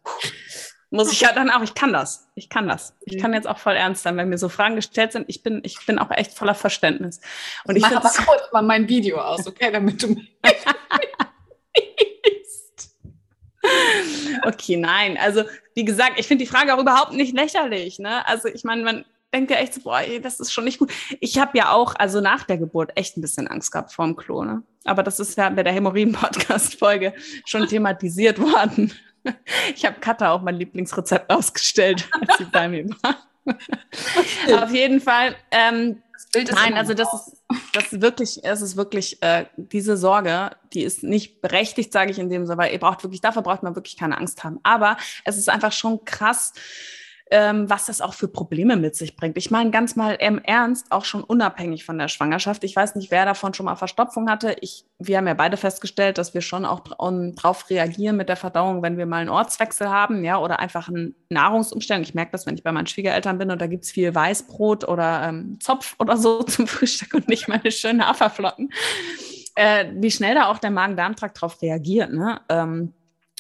Muss 0.91 1.11
ich 1.13 1.23
ja 1.23 1.33
dann 1.33 1.51
auch, 1.51 1.63
ich 1.63 1.75
kann 1.75 1.93
das. 1.93 2.29
Ich 2.37 2.49
kann 2.49 2.69
das. 2.69 2.95
Ich 3.05 3.19
kann 3.19 3.35
jetzt 3.35 3.49
auch 3.49 3.59
voll 3.59 3.75
ernst 3.75 4.05
sein, 4.05 4.17
wenn 4.17 4.29
mir 4.29 4.39
so 4.39 4.49
Fragen 4.49 4.77
gestellt 4.77 5.11
sind. 5.11 5.25
Ich 5.29 5.43
bin, 5.43 5.61
ich 5.65 5.85
bin 5.87 5.99
auch 5.99 6.13
echt 6.13 6.35
voller 6.35 6.55
Verständnis. 6.55 7.21
Und 7.65 7.75
ich 7.75 7.83
mach 7.83 7.97
aber 7.97 8.09
kurz 8.11 8.53
mal 8.53 8.63
mein 8.63 8.89
Video 8.89 9.19
aus, 9.19 9.45
okay, 9.45 9.73
damit 9.73 10.01
du 10.05 10.15
Okay, 14.47 14.77
nein. 14.77 15.17
Also, 15.17 15.45
wie 15.75 15.85
gesagt, 15.85 16.19
ich 16.19 16.27
finde 16.27 16.45
die 16.45 16.51
Frage 16.51 16.75
auch 16.75 16.81
überhaupt 16.81 17.13
nicht 17.13 17.35
lächerlich. 17.35 17.99
Ne? 17.99 18.27
Also, 18.27 18.49
ich 18.49 18.65
meine, 18.65 18.83
man 18.83 19.05
denkt 19.33 19.51
ja 19.51 19.57
echt 19.59 19.75
so, 19.75 19.81
boah, 19.83 20.01
ey, 20.01 20.21
das 20.21 20.41
ist 20.41 20.53
schon 20.53 20.65
nicht 20.65 20.79
gut. 20.79 20.93
Ich 21.21 21.39
habe 21.39 21.57
ja 21.59 21.73
auch, 21.73 21.95
also 21.97 22.21
nach 22.21 22.45
der 22.45 22.59
Geburt, 22.59 22.93
echt 22.95 23.17
ein 23.17 23.21
bisschen 23.21 23.49
Angst 23.49 23.73
gehabt 23.73 23.93
vor 23.93 24.05
dem 24.07 24.17
Klo. 24.17 24.45
Ne? 24.45 24.63
Aber 24.85 25.03
das 25.03 25.21
ist 25.21 25.37
ja 25.37 25.49
bei 25.51 25.63
der 25.63 25.73
Hämorrhoiden-Podcast-Folge 25.73 27.15
schon 27.47 27.67
thematisiert 27.67 28.41
worden. 28.41 28.93
Ich 29.75 29.87
habe 29.87 30.01
Katha 30.01 30.33
auch 30.33 30.43
mein 30.43 30.57
Lieblingsrezept 30.57 31.31
ausgestellt, 31.31 32.11
als 32.21 32.37
sie 32.37 32.45
bei 32.45 32.69
mir 32.69 32.87
war. 33.03 33.17
Auf 34.63 34.73
jeden 34.73 35.01
Fall. 35.01 35.37
Ähm, 35.51 36.03
Nein, 36.53 36.75
also 36.75 36.95
das 36.95 37.13
ist, 37.15 37.43
das 37.73 37.93
ist 37.93 38.01
wirklich, 38.01 38.45
es 38.45 38.61
ist 38.61 38.77
wirklich 38.77 39.23
äh, 39.23 39.47
diese 39.57 39.97
Sorge, 39.97 40.51
die 40.73 40.83
ist 40.83 41.05
nicht 41.05 41.41
berechtigt, 41.41 41.93
sage 41.93 42.11
ich 42.11 42.19
in 42.19 42.29
dem 42.29 42.45
Sinne, 42.45 42.59
weil 42.59 42.73
ihr 42.73 42.81
braucht 42.81 43.05
wirklich, 43.05 43.21
dafür 43.21 43.43
braucht 43.43 43.63
man 43.63 43.77
wirklich 43.77 43.97
keine 43.97 44.19
Angst 44.19 44.43
haben. 44.43 44.59
Aber 44.65 44.97
es 45.25 45.39
ist 45.39 45.49
einfach 45.49 45.73
schon 45.73 46.05
krass, 46.05 46.53
ähm, 47.31 47.71
was 47.71 47.87
das 47.87 48.01
auch 48.01 48.13
für 48.13 48.29
Probleme 48.29 48.77
mit 48.77 48.97
sich 48.97 49.17
bringt. 49.17 49.37
Ich 49.39 49.51
meine, 49.51 49.71
ganz 49.71 49.97
mal 49.97 50.13
im 50.21 50.39
Ernst, 50.39 50.93
auch 50.93 51.05
schon 51.05 51.25
unabhängig 51.25 51.85
von 51.85 51.97
der 51.97 52.09
Schwangerschaft. 52.09 52.65
Ich 52.65 52.77
weiß 52.77 52.97
nicht, 52.97 53.11
wer 53.11 53.25
davon 53.25 53.55
schon 53.55 53.67
mal 53.67 53.77
Verstopfung 53.77 54.29
hatte. 54.29 54.57
Ich, 54.61 54.85
wir 54.99 55.17
haben 55.17 55.27
ja 55.27 55.35
beide 55.35 55.57
festgestellt, 55.57 56.19
dass 56.19 56.35
wir 56.35 56.43
schon 56.43 56.67
auch 56.67 56.81
drauf 56.81 57.71
reagieren 57.71 58.17
mit 58.17 58.29
der 58.29 58.37
Verdauung, 58.37 58.83
wenn 58.83 58.99
wir 58.99 59.07
mal 59.07 59.19
einen 59.19 59.31
Ortswechsel 59.31 59.89
haben, 59.89 60.23
ja, 60.23 60.39
oder 60.39 60.61
einfach 60.61 60.89
eine 60.89 61.15
Nahrungsumstellung. 61.31 62.03
Ich 62.03 62.15
merke 62.15 62.33
das, 62.33 62.47
wenn 62.47 62.57
ich 62.57 62.63
bei 62.63 62.73
meinen 62.73 62.87
Schwiegereltern 62.87 63.39
bin 63.39 63.51
und 63.51 63.61
da 63.61 63.67
gibt 63.67 63.85
es 63.85 63.91
viel 63.91 64.15
Weißbrot 64.15 64.87
oder 64.87 65.29
ähm, 65.29 65.59
Zopf 65.61 65.97
oder 65.99 66.19
so 66.19 66.43
zum 66.45 66.67
Frühstück 66.67 67.15
und 67.15 67.29
nicht 67.29 67.49
meine 67.49 67.71
schönen 67.71 68.07
Haferflocken. 68.07 68.71
Äh, 69.55 69.87
wie 69.95 70.11
schnell 70.11 70.35
da 70.35 70.51
auch 70.51 70.59
der 70.59 70.71
Magen-Darm-Trakt 70.71 71.41
drauf 71.41 71.63
reagiert, 71.63 72.13
ne? 72.13 72.41
Ähm, 72.49 72.93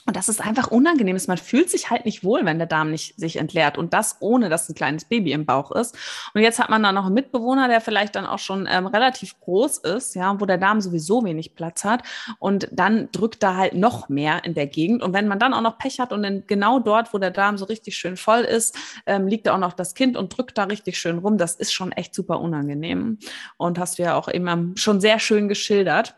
und 0.06 0.16
das 0.16 0.28
ist 0.28 0.44
einfach 0.44 0.70
unangenehm. 0.70 1.18
Man 1.26 1.38
fühlt 1.38 1.70
sich 1.70 1.88
halt 1.90 2.04
nicht 2.04 2.24
wohl, 2.24 2.44
wenn 2.44 2.58
der 2.58 2.66
Darm 2.66 2.90
nicht 2.90 3.18
sich 3.18 3.36
entleert. 3.36 3.78
Und 3.78 3.94
das 3.94 4.16
ohne, 4.20 4.50
dass 4.50 4.68
ein 4.68 4.74
kleines 4.74 5.06
Baby 5.06 5.32
im 5.32 5.46
Bauch 5.46 5.70
ist. 5.72 5.96
Und 6.34 6.42
jetzt 6.42 6.58
hat 6.58 6.68
man 6.68 6.82
da 6.82 6.92
noch 6.92 7.06
einen 7.06 7.14
Mitbewohner, 7.14 7.68
der 7.68 7.80
vielleicht 7.80 8.14
dann 8.14 8.26
auch 8.26 8.38
schon 8.38 8.68
ähm, 8.70 8.86
relativ 8.86 9.38
groß 9.40 9.78
ist, 9.78 10.14
ja, 10.14 10.38
wo 10.38 10.44
der 10.44 10.58
Darm 10.58 10.82
sowieso 10.82 11.24
wenig 11.24 11.54
Platz 11.54 11.84
hat. 11.84 12.02
Und 12.38 12.68
dann 12.70 13.08
drückt 13.12 13.42
da 13.42 13.56
halt 13.56 13.74
noch 13.74 14.10
mehr 14.10 14.44
in 14.44 14.52
der 14.52 14.66
Gegend. 14.66 15.02
Und 15.02 15.14
wenn 15.14 15.26
man 15.26 15.38
dann 15.38 15.54
auch 15.54 15.62
noch 15.62 15.78
Pech 15.78 16.00
hat 16.00 16.12
und 16.12 16.22
dann 16.22 16.44
genau 16.46 16.80
dort, 16.80 17.14
wo 17.14 17.18
der 17.18 17.30
Darm 17.30 17.56
so 17.56 17.64
richtig 17.64 17.96
schön 17.96 18.18
voll 18.18 18.40
ist, 18.40 18.76
ähm, 19.06 19.26
liegt 19.26 19.46
da 19.46 19.54
auch 19.54 19.58
noch 19.58 19.72
das 19.72 19.94
Kind 19.94 20.16
und 20.16 20.36
drückt 20.36 20.58
da 20.58 20.64
richtig 20.64 20.98
schön 20.98 21.18
rum. 21.18 21.38
Das 21.38 21.54
ist 21.54 21.72
schon 21.72 21.92
echt 21.92 22.14
super 22.14 22.40
unangenehm. 22.40 23.18
Und 23.56 23.78
hast 23.78 23.98
du 23.98 24.02
ja 24.02 24.16
auch 24.16 24.28
eben 24.28 24.76
schon 24.76 25.00
sehr 25.00 25.18
schön 25.18 25.48
geschildert. 25.48 26.14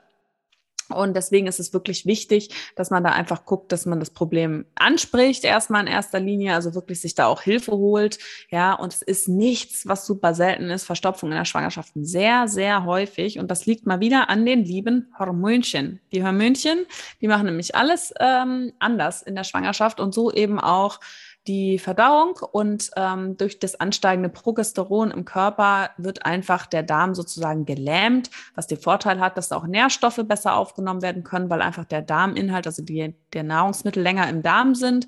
Und 0.88 1.14
deswegen 1.14 1.46
ist 1.46 1.60
es 1.60 1.72
wirklich 1.72 2.06
wichtig, 2.06 2.50
dass 2.74 2.90
man 2.90 3.04
da 3.04 3.10
einfach 3.10 3.44
guckt, 3.44 3.72
dass 3.72 3.86
man 3.86 4.00
das 4.00 4.10
Problem 4.10 4.66
anspricht, 4.74 5.44
erstmal 5.44 5.82
in 5.82 5.86
erster 5.86 6.20
Linie, 6.20 6.54
also 6.54 6.74
wirklich 6.74 7.00
sich 7.00 7.14
da 7.14 7.26
auch 7.26 7.42
Hilfe 7.42 7.72
holt. 7.72 8.18
Ja, 8.50 8.74
und 8.74 8.92
es 8.92 9.02
ist 9.02 9.28
nichts, 9.28 9.86
was 9.86 10.06
super 10.06 10.34
selten 10.34 10.70
ist. 10.70 10.84
Verstopfung 10.84 11.30
in 11.30 11.36
der 11.36 11.44
Schwangerschaft 11.44 11.92
sehr, 11.94 12.48
sehr 12.48 12.84
häufig. 12.84 13.38
Und 13.38 13.50
das 13.50 13.66
liegt 13.66 13.86
mal 13.86 14.00
wieder 14.00 14.28
an 14.30 14.46
den 14.46 14.64
lieben 14.64 15.12
Hormönchen. 15.18 16.00
Die 16.12 16.24
Hormönchen, 16.24 16.86
die 17.20 17.28
machen 17.28 17.46
nämlich 17.46 17.74
alles 17.74 18.12
ähm, 18.20 18.72
anders 18.78 19.22
in 19.22 19.34
der 19.34 19.44
Schwangerschaft 19.44 20.00
und 20.00 20.14
so 20.14 20.32
eben 20.32 20.60
auch 20.60 21.00
die 21.46 21.78
Verdauung 21.78 22.38
und 22.52 22.90
ähm, 22.96 23.36
durch 23.36 23.58
das 23.58 23.78
ansteigende 23.78 24.28
Progesteron 24.28 25.10
im 25.10 25.24
Körper 25.24 25.90
wird 25.96 26.26
einfach 26.26 26.66
der 26.66 26.82
Darm 26.82 27.14
sozusagen 27.14 27.64
gelähmt, 27.64 28.30
was 28.54 28.66
den 28.66 28.78
Vorteil 28.78 29.20
hat, 29.20 29.36
dass 29.36 29.52
auch 29.52 29.66
Nährstoffe 29.66 30.20
besser 30.24 30.56
aufgenommen 30.56 31.02
werden 31.02 31.24
können, 31.24 31.50
weil 31.50 31.62
einfach 31.62 31.84
der 31.84 32.02
Darminhalt, 32.02 32.66
also 32.66 32.82
die, 32.82 33.14
der 33.32 33.42
Nahrungsmittel 33.42 34.02
länger 34.02 34.28
im 34.28 34.42
Darm 34.42 34.74
sind 34.74 35.06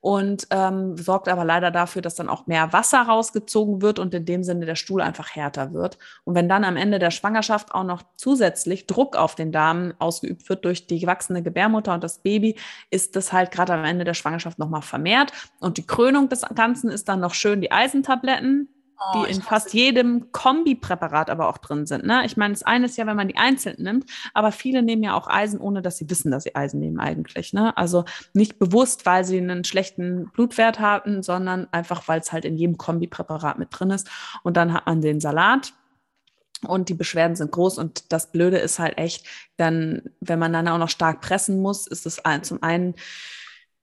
und 0.00 0.46
ähm, 0.50 0.96
sorgt 0.96 1.28
aber 1.28 1.44
leider 1.44 1.70
dafür, 1.70 2.02
dass 2.02 2.14
dann 2.14 2.28
auch 2.28 2.46
mehr 2.46 2.72
Wasser 2.72 3.02
rausgezogen 3.02 3.82
wird 3.82 3.98
und 3.98 4.14
in 4.14 4.24
dem 4.24 4.44
Sinne 4.44 4.64
der 4.64 4.76
Stuhl 4.76 5.00
einfach 5.00 5.34
härter 5.34 5.72
wird. 5.72 5.98
Und 6.24 6.34
wenn 6.36 6.48
dann 6.48 6.64
am 6.64 6.76
Ende 6.76 6.98
der 7.00 7.10
Schwangerschaft 7.10 7.74
auch 7.74 7.82
noch 7.82 8.02
zusätzlich 8.16 8.86
Druck 8.86 9.16
auf 9.16 9.34
den 9.34 9.50
Darm 9.50 9.94
ausgeübt 9.98 10.48
wird 10.48 10.64
durch 10.64 10.86
die 10.86 11.00
gewachsene 11.00 11.42
Gebärmutter 11.42 11.94
und 11.94 12.04
das 12.04 12.18
Baby, 12.18 12.56
ist 12.90 13.16
das 13.16 13.32
halt 13.32 13.50
gerade 13.50 13.72
am 13.72 13.84
Ende 13.84 14.04
der 14.04 14.14
Schwangerschaft 14.14 14.58
nochmal 14.58 14.82
vermehrt. 14.82 15.32
Und 15.60 15.78
die 15.78 15.86
Krönung 15.86 16.28
des 16.28 16.42
Ganzen 16.54 16.90
ist 16.90 17.08
dann 17.08 17.20
noch 17.20 17.34
schön 17.34 17.60
die 17.60 17.72
Eisentabletten, 17.72 18.68
Oh, 19.00 19.24
die 19.24 19.30
in 19.30 19.42
fast 19.42 19.74
jedem 19.74 20.32
Kombipräparat 20.32 21.30
aber 21.30 21.48
auch 21.48 21.58
drin 21.58 21.86
sind. 21.86 22.04
Ne? 22.04 22.24
Ich 22.26 22.36
meine, 22.36 22.54
das 22.54 22.64
eine 22.64 22.86
ist 22.86 22.96
ja, 22.96 23.06
wenn 23.06 23.16
man 23.16 23.28
die 23.28 23.36
einzeln 23.36 23.76
nimmt, 23.78 24.10
aber 24.34 24.50
viele 24.50 24.82
nehmen 24.82 25.04
ja 25.04 25.14
auch 25.14 25.28
Eisen, 25.28 25.60
ohne 25.60 25.82
dass 25.82 25.98
sie 25.98 26.10
wissen, 26.10 26.32
dass 26.32 26.42
sie 26.42 26.56
Eisen 26.56 26.80
nehmen 26.80 26.98
eigentlich. 26.98 27.52
Ne? 27.52 27.76
Also 27.76 28.06
nicht 28.32 28.58
bewusst, 28.58 29.06
weil 29.06 29.24
sie 29.24 29.38
einen 29.38 29.62
schlechten 29.62 30.30
Blutwert 30.32 30.80
haben, 30.80 31.22
sondern 31.22 31.68
einfach, 31.70 32.08
weil 32.08 32.18
es 32.18 32.32
halt 32.32 32.44
in 32.44 32.56
jedem 32.56 32.76
Kombipräparat 32.76 33.60
mit 33.60 33.68
drin 33.70 33.90
ist. 33.90 34.10
Und 34.42 34.56
dann 34.56 34.72
hat 34.72 34.86
man 34.86 35.00
den 35.00 35.20
Salat. 35.20 35.74
Und 36.66 36.88
die 36.88 36.94
Beschwerden 36.94 37.36
sind 37.36 37.52
groß 37.52 37.78
und 37.78 38.12
das 38.12 38.32
Blöde 38.32 38.58
ist 38.58 38.80
halt 38.80 38.98
echt, 38.98 39.24
dann, 39.58 40.10
wenn 40.20 40.40
man 40.40 40.52
dann 40.52 40.66
auch 40.66 40.78
noch 40.78 40.88
stark 40.88 41.20
pressen 41.20 41.62
muss, 41.62 41.86
ist 41.86 42.04
es 42.04 42.20
zum 42.42 42.64
einen 42.64 42.96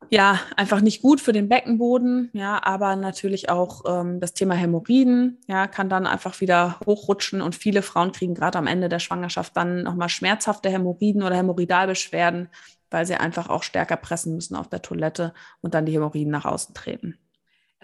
ja, 0.10 0.40
einfach 0.56 0.82
nicht 0.82 1.02
gut 1.02 1.22
für 1.22 1.34
den 1.34 1.50
Beckenboden, 1.50 2.30
ja, 2.34 2.62
aber 2.64 2.96
natürlich 2.96 3.50
auch 3.50 3.84
ähm, 3.88 4.20
das 4.20 4.34
Thema 4.34 4.56
Hämorrhoiden, 4.56 5.40
ja, 5.48 5.68
kann 5.68 5.90
dann 5.90 6.08
einfach 6.08 6.42
wieder 6.42 6.80
hochrutschen 6.86 7.42
und 7.42 7.56
viele 7.56 7.82
Frauen 7.82 8.12
kriegen 8.12 8.36
gerade 8.36 8.58
am 8.58 8.68
Ende 8.68 8.90
der 8.90 9.00
Schwangerschaft 9.00 9.56
dann 9.58 9.84
nochmal 9.84 10.10
schmerzhafte 10.10 10.70
Hämorrhoiden 10.70 11.24
oder 11.24 11.36
Hämorrhoidalbeschwerden, 11.36 12.50
weil 12.90 13.06
sie 13.06 13.16
einfach 13.16 13.50
auch 13.50 13.64
stärker 13.64 13.98
pressen 13.98 14.36
müssen 14.36 14.56
auf 14.56 14.70
der 14.70 14.82
Toilette 14.82 15.34
und 15.62 15.74
dann 15.74 15.86
die 15.86 15.94
Hämorrhoiden 15.94 16.32
nach 16.32 16.46
außen 16.46 16.76
treten. 16.76 17.18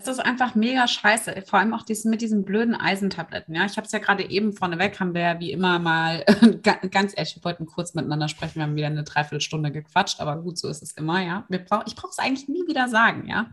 Es 0.01 0.08
ist 0.08 0.20
einfach 0.20 0.55
mega 0.55 0.88
scheiße, 0.88 1.43
vor 1.46 1.60
allem 1.60 1.75
auch 1.75 1.84
diesen, 1.84 2.10
mit 2.10 2.22
diesen 2.22 2.43
blöden 2.43 2.74
Eisentabletten. 2.74 3.53
Ja, 3.53 3.65
ich 3.65 3.77
habe 3.77 3.86
es 3.86 3.91
ja 3.91 4.00
gerade 4.00 4.27
eben 4.27 4.51
vorneweg, 4.51 5.00
haben 5.00 5.13
wir 5.13 5.22
ja 5.22 5.39
wie 5.39 5.51
immer 5.51 5.77
mal, 5.77 6.25
ganz 6.91 7.13
ehrlich, 7.15 7.36
wir 7.36 7.43
wollten 7.43 7.67
kurz 7.67 7.93
miteinander 7.93 8.27
sprechen, 8.27 8.55
wir 8.55 8.63
haben 8.63 8.75
wieder 8.75 8.88
eine 8.88 9.03
Dreiviertelstunde 9.03 9.72
gequatscht, 9.72 10.20
aber 10.20 10.38
gut, 10.38 10.58
so 10.58 10.70
ist 10.70 10.81
es 10.81 10.93
immer, 10.93 11.22
ja. 11.22 11.46
Brauch, 11.70 11.84
ich 11.86 11.96
brauche 11.96 12.10
es 12.10 12.17
eigentlich 12.17 12.50
nie 12.50 12.67
wieder 12.67 12.88
sagen, 12.88 13.27
ja. 13.27 13.51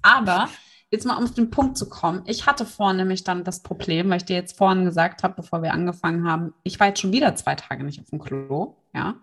Aber 0.00 0.48
jetzt 0.90 1.04
mal 1.04 1.16
um 1.18 1.24
auf 1.24 1.34
den 1.34 1.50
Punkt 1.50 1.76
zu 1.76 1.88
kommen. 1.88 2.22
Ich 2.24 2.46
hatte 2.46 2.64
vorhin 2.64 2.96
nämlich 2.96 3.22
dann 3.22 3.44
das 3.44 3.62
Problem, 3.62 4.08
weil 4.08 4.16
ich 4.16 4.24
dir 4.24 4.36
jetzt 4.36 4.56
vorhin 4.56 4.86
gesagt 4.86 5.22
habe, 5.22 5.34
bevor 5.34 5.62
wir 5.62 5.74
angefangen 5.74 6.26
haben, 6.26 6.54
ich 6.62 6.80
war 6.80 6.88
jetzt 6.88 7.00
schon 7.00 7.12
wieder 7.12 7.36
zwei 7.36 7.56
Tage 7.56 7.84
nicht 7.84 8.00
auf 8.00 8.10
dem 8.10 8.20
Klo, 8.20 8.76
ja. 8.94 9.16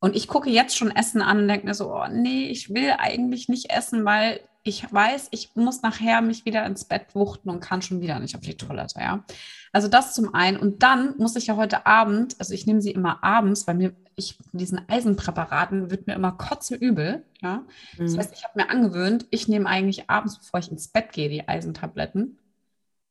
Und 0.00 0.16
ich 0.16 0.28
gucke 0.28 0.50
jetzt 0.50 0.76
schon 0.76 0.90
Essen 0.90 1.22
an 1.22 1.38
und 1.38 1.48
denke 1.48 1.66
mir 1.66 1.72
so, 1.72 1.90
oh 1.90 2.06
nee, 2.10 2.48
ich 2.48 2.74
will 2.74 2.92
eigentlich 2.98 3.48
nicht 3.48 3.70
essen, 3.72 4.04
weil 4.04 4.40
ich 4.66 4.90
weiß, 4.90 5.28
ich 5.30 5.54
muss 5.54 5.82
nachher 5.82 6.22
mich 6.22 6.46
wieder 6.46 6.64
ins 6.64 6.86
Bett 6.86 7.14
wuchten 7.14 7.50
und 7.50 7.60
kann 7.60 7.82
schon 7.82 8.00
wieder 8.00 8.18
nicht 8.18 8.34
auf 8.34 8.40
die 8.40 8.56
Toilette, 8.56 8.98
ja. 8.98 9.24
Also 9.72 9.88
das 9.88 10.14
zum 10.14 10.34
einen. 10.34 10.56
Und 10.56 10.82
dann 10.82 11.16
muss 11.18 11.36
ich 11.36 11.46
ja 11.48 11.56
heute 11.56 11.84
Abend, 11.84 12.36
also 12.38 12.54
ich 12.54 12.66
nehme 12.66 12.80
sie 12.80 12.90
immer 12.90 13.22
abends, 13.22 13.66
weil 13.66 13.74
mir, 13.74 13.92
ich, 14.16 14.38
diesen 14.52 14.88
Eisenpräparaten 14.88 15.90
wird 15.90 16.06
mir 16.06 16.14
immer 16.14 16.32
kotze 16.32 16.76
übel, 16.76 17.26
ja. 17.42 17.66
Mhm. 17.98 18.04
Das 18.04 18.16
heißt, 18.16 18.34
ich 18.34 18.44
habe 18.44 18.58
mir 18.58 18.70
angewöhnt, 18.70 19.26
ich 19.30 19.48
nehme 19.48 19.68
eigentlich 19.68 20.08
abends, 20.08 20.38
bevor 20.38 20.60
ich 20.60 20.70
ins 20.70 20.88
Bett 20.88 21.12
gehe, 21.12 21.28
die 21.28 21.46
Eisentabletten, 21.46 22.38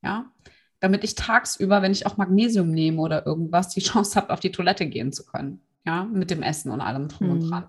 ja. 0.01 0.31
Damit 0.79 1.03
ich 1.03 1.13
tagsüber, 1.13 1.83
wenn 1.83 1.91
ich 1.91 2.07
auch 2.07 2.17
Magnesium 2.17 2.71
nehme 2.71 2.99
oder 2.99 3.27
irgendwas, 3.27 3.69
die 3.69 3.81
Chance 3.81 4.19
habe, 4.19 4.33
auf 4.33 4.39
die 4.39 4.51
Toilette 4.51 4.87
gehen 4.87 5.13
zu 5.13 5.23
können 5.23 5.61
ja, 5.85 6.05
mit 6.05 6.31
dem 6.31 6.43
Essen 6.43 6.71
und 6.71 6.81
allem 6.81 7.09
drum 7.09 7.27
mhm. 7.27 7.33
und 7.33 7.49
dran. 7.49 7.63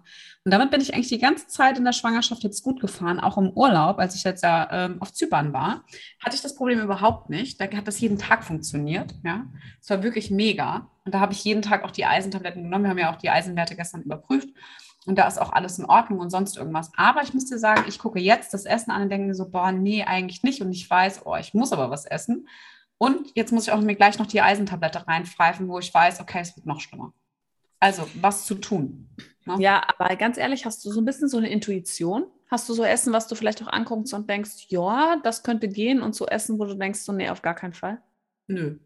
Und 0.44 0.52
damit 0.52 0.70
bin 0.70 0.80
ich 0.80 0.94
eigentlich 0.94 1.08
die 1.08 1.18
ganze 1.18 1.48
Zeit 1.48 1.78
in 1.78 1.84
der 1.84 1.92
Schwangerschaft 1.92 2.42
jetzt 2.44 2.62
gut 2.62 2.80
gefahren, 2.80 3.18
auch 3.18 3.38
im 3.38 3.50
Urlaub, 3.50 3.98
als 3.98 4.14
ich 4.14 4.22
jetzt 4.22 4.44
ja 4.44 4.68
ähm, 4.70 5.00
auf 5.00 5.12
Zypern 5.12 5.52
war, 5.52 5.84
hatte 6.22 6.36
ich 6.36 6.42
das 6.42 6.54
Problem 6.54 6.80
überhaupt 6.80 7.30
nicht. 7.30 7.60
Da 7.60 7.64
hat 7.64 7.88
das 7.88 8.00
jeden 8.00 8.18
Tag 8.18 8.44
funktioniert, 8.44 9.14
ja. 9.24 9.46
Es 9.80 9.90
war 9.90 10.02
wirklich 10.02 10.30
mega. 10.30 10.90
Und 11.04 11.14
da 11.14 11.20
habe 11.20 11.32
ich 11.32 11.44
jeden 11.44 11.62
Tag 11.62 11.84
auch 11.84 11.90
die 11.90 12.06
Eisentabletten 12.06 12.62
genommen. 12.62 12.84
Wir 12.84 12.90
haben 12.90 12.98
ja 12.98 13.12
auch 13.12 13.18
die 13.18 13.30
Eisenwerte 13.30 13.76
gestern 13.76 14.02
überprüft. 14.02 14.48
Und 15.06 15.18
da 15.18 15.26
ist 15.26 15.38
auch 15.38 15.52
alles 15.52 15.78
in 15.78 15.84
Ordnung 15.84 16.20
und 16.20 16.30
sonst 16.30 16.56
irgendwas. 16.56 16.90
Aber 16.96 17.22
ich 17.22 17.34
muss 17.34 17.46
dir 17.46 17.58
sagen, 17.58 17.84
ich 17.88 17.98
gucke 17.98 18.20
jetzt 18.20 18.54
das 18.54 18.64
Essen 18.64 18.90
an 18.90 19.02
und 19.02 19.10
denke 19.10 19.26
mir 19.26 19.34
so, 19.34 19.48
boah, 19.48 19.70
nee, 19.70 20.04
eigentlich 20.04 20.42
nicht. 20.42 20.62
Und 20.62 20.72
ich 20.72 20.88
weiß, 20.88 21.22
oh, 21.26 21.36
ich 21.36 21.52
muss 21.52 21.72
aber 21.72 21.90
was 21.90 22.06
essen. 22.06 22.48
Und 22.96 23.32
jetzt 23.34 23.52
muss 23.52 23.66
ich 23.66 23.72
auch 23.72 23.80
mir 23.80 23.96
gleich 23.96 24.18
noch 24.18 24.26
die 24.26 24.40
Eisentablette 24.40 25.06
reinpfeifen, 25.06 25.68
wo 25.68 25.78
ich 25.78 25.92
weiß, 25.92 26.20
okay, 26.20 26.38
es 26.40 26.56
wird 26.56 26.64
noch 26.64 26.80
schlimmer. 26.80 27.12
Also, 27.84 28.08
was 28.22 28.46
zu 28.46 28.54
tun. 28.54 29.08
Ne? 29.44 29.56
Ja, 29.58 29.82
aber 29.86 30.16
ganz 30.16 30.38
ehrlich, 30.38 30.64
hast 30.64 30.82
du 30.86 30.90
so 30.90 31.02
ein 31.02 31.04
bisschen 31.04 31.28
so 31.28 31.36
eine 31.36 31.50
Intuition? 31.50 32.24
Hast 32.50 32.66
du 32.66 32.72
so 32.72 32.82
Essen, 32.82 33.12
was 33.12 33.28
du 33.28 33.34
vielleicht 33.34 33.62
auch 33.62 33.66
anguckst 33.66 34.14
und 34.14 34.30
denkst, 34.30 34.68
ja, 34.68 35.20
das 35.22 35.42
könnte 35.42 35.68
gehen 35.68 36.00
und 36.00 36.14
so 36.14 36.26
Essen, 36.26 36.58
wo 36.58 36.64
du 36.64 36.72
denkst, 36.72 37.00
so, 37.00 37.12
nee, 37.12 37.28
auf 37.28 37.42
gar 37.42 37.54
keinen 37.54 37.74
Fall? 37.74 38.00
Nö. 38.46 38.78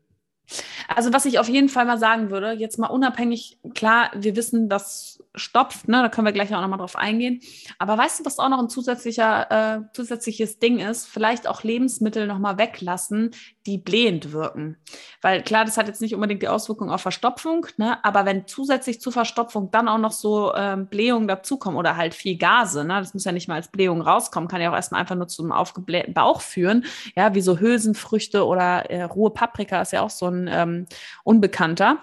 Also 0.88 1.12
was 1.12 1.26
ich 1.26 1.38
auf 1.38 1.49
jeden 1.49 1.69
Fall 1.69 1.85
mal 1.85 1.99
sagen 1.99 2.31
würde, 2.31 2.52
jetzt 2.52 2.78
mal 2.78 2.88
unabhängig, 2.88 3.59
klar, 3.75 4.11
wir 4.14 4.37
wissen, 4.37 4.69
das 4.69 5.23
stopft, 5.35 5.88
ne? 5.88 6.02
da 6.02 6.09
können 6.09 6.26
wir 6.26 6.33
gleich 6.33 6.55
auch 6.55 6.61
nochmal 6.61 6.78
drauf 6.78 6.97
eingehen. 6.97 7.40
Aber 7.78 7.97
weißt 7.97 8.21
du, 8.21 8.25
was 8.25 8.38
auch 8.38 8.49
noch 8.49 8.59
ein 8.59 8.69
zusätzlicher, 8.69 9.50
äh, 9.50 9.81
zusätzliches 9.93 10.59
Ding 10.59 10.78
ist? 10.78 11.07
Vielleicht 11.07 11.47
auch 11.47 11.62
Lebensmittel 11.62 12.26
nochmal 12.26 12.59
weglassen, 12.59 13.31
die 13.67 13.78
blähend 13.78 14.33
wirken. 14.33 14.76
Weil 15.21 15.43
klar, 15.43 15.64
das 15.64 15.76
hat 15.76 15.88
jetzt 15.88 16.00
nicht 16.00 16.14
unbedingt 16.14 16.43
die 16.43 16.49
Auswirkung 16.49 16.90
auf 16.90 17.02
Verstopfung, 17.02 17.67
ne? 17.76 18.02
aber 18.05 18.25
wenn 18.25 18.47
zusätzlich 18.47 19.00
zur 19.00 19.12
Verstopfung 19.12 19.71
dann 19.71 19.88
auch 19.88 19.99
noch 19.99 20.12
so 20.12 20.55
ähm, 20.55 20.87
Blähungen 20.87 21.28
dazukommen 21.28 21.78
oder 21.78 21.97
halt 21.97 22.14
viel 22.14 22.37
Gase, 22.37 22.85
ne? 22.85 22.99
das 22.99 23.14
muss 23.14 23.25
ja 23.25 23.33
nicht 23.33 23.49
mal 23.49 23.57
als 23.57 23.69
Blähung 23.69 24.00
rauskommen, 24.00 24.49
kann 24.49 24.61
ja 24.61 24.71
auch 24.71 24.76
erstmal 24.76 25.00
einfach 25.00 25.17
nur 25.17 25.28
zu 25.28 25.43
einem 25.43 25.52
aufgeblähten 25.52 26.14
Bauch 26.14 26.40
führen, 26.40 26.85
ja, 27.17 27.35
wie 27.35 27.40
so 27.40 27.59
Hülsenfrüchte 27.59 28.47
oder 28.47 28.90
äh, 28.90 29.02
rohe 29.02 29.31
Paprika 29.31 29.83
ist 29.83 29.93
ja 29.93 30.02
auch 30.02 30.11
so 30.11 30.26
ein 30.45 30.49
ähm, 30.50 30.87
Unbekannter. 31.25 31.99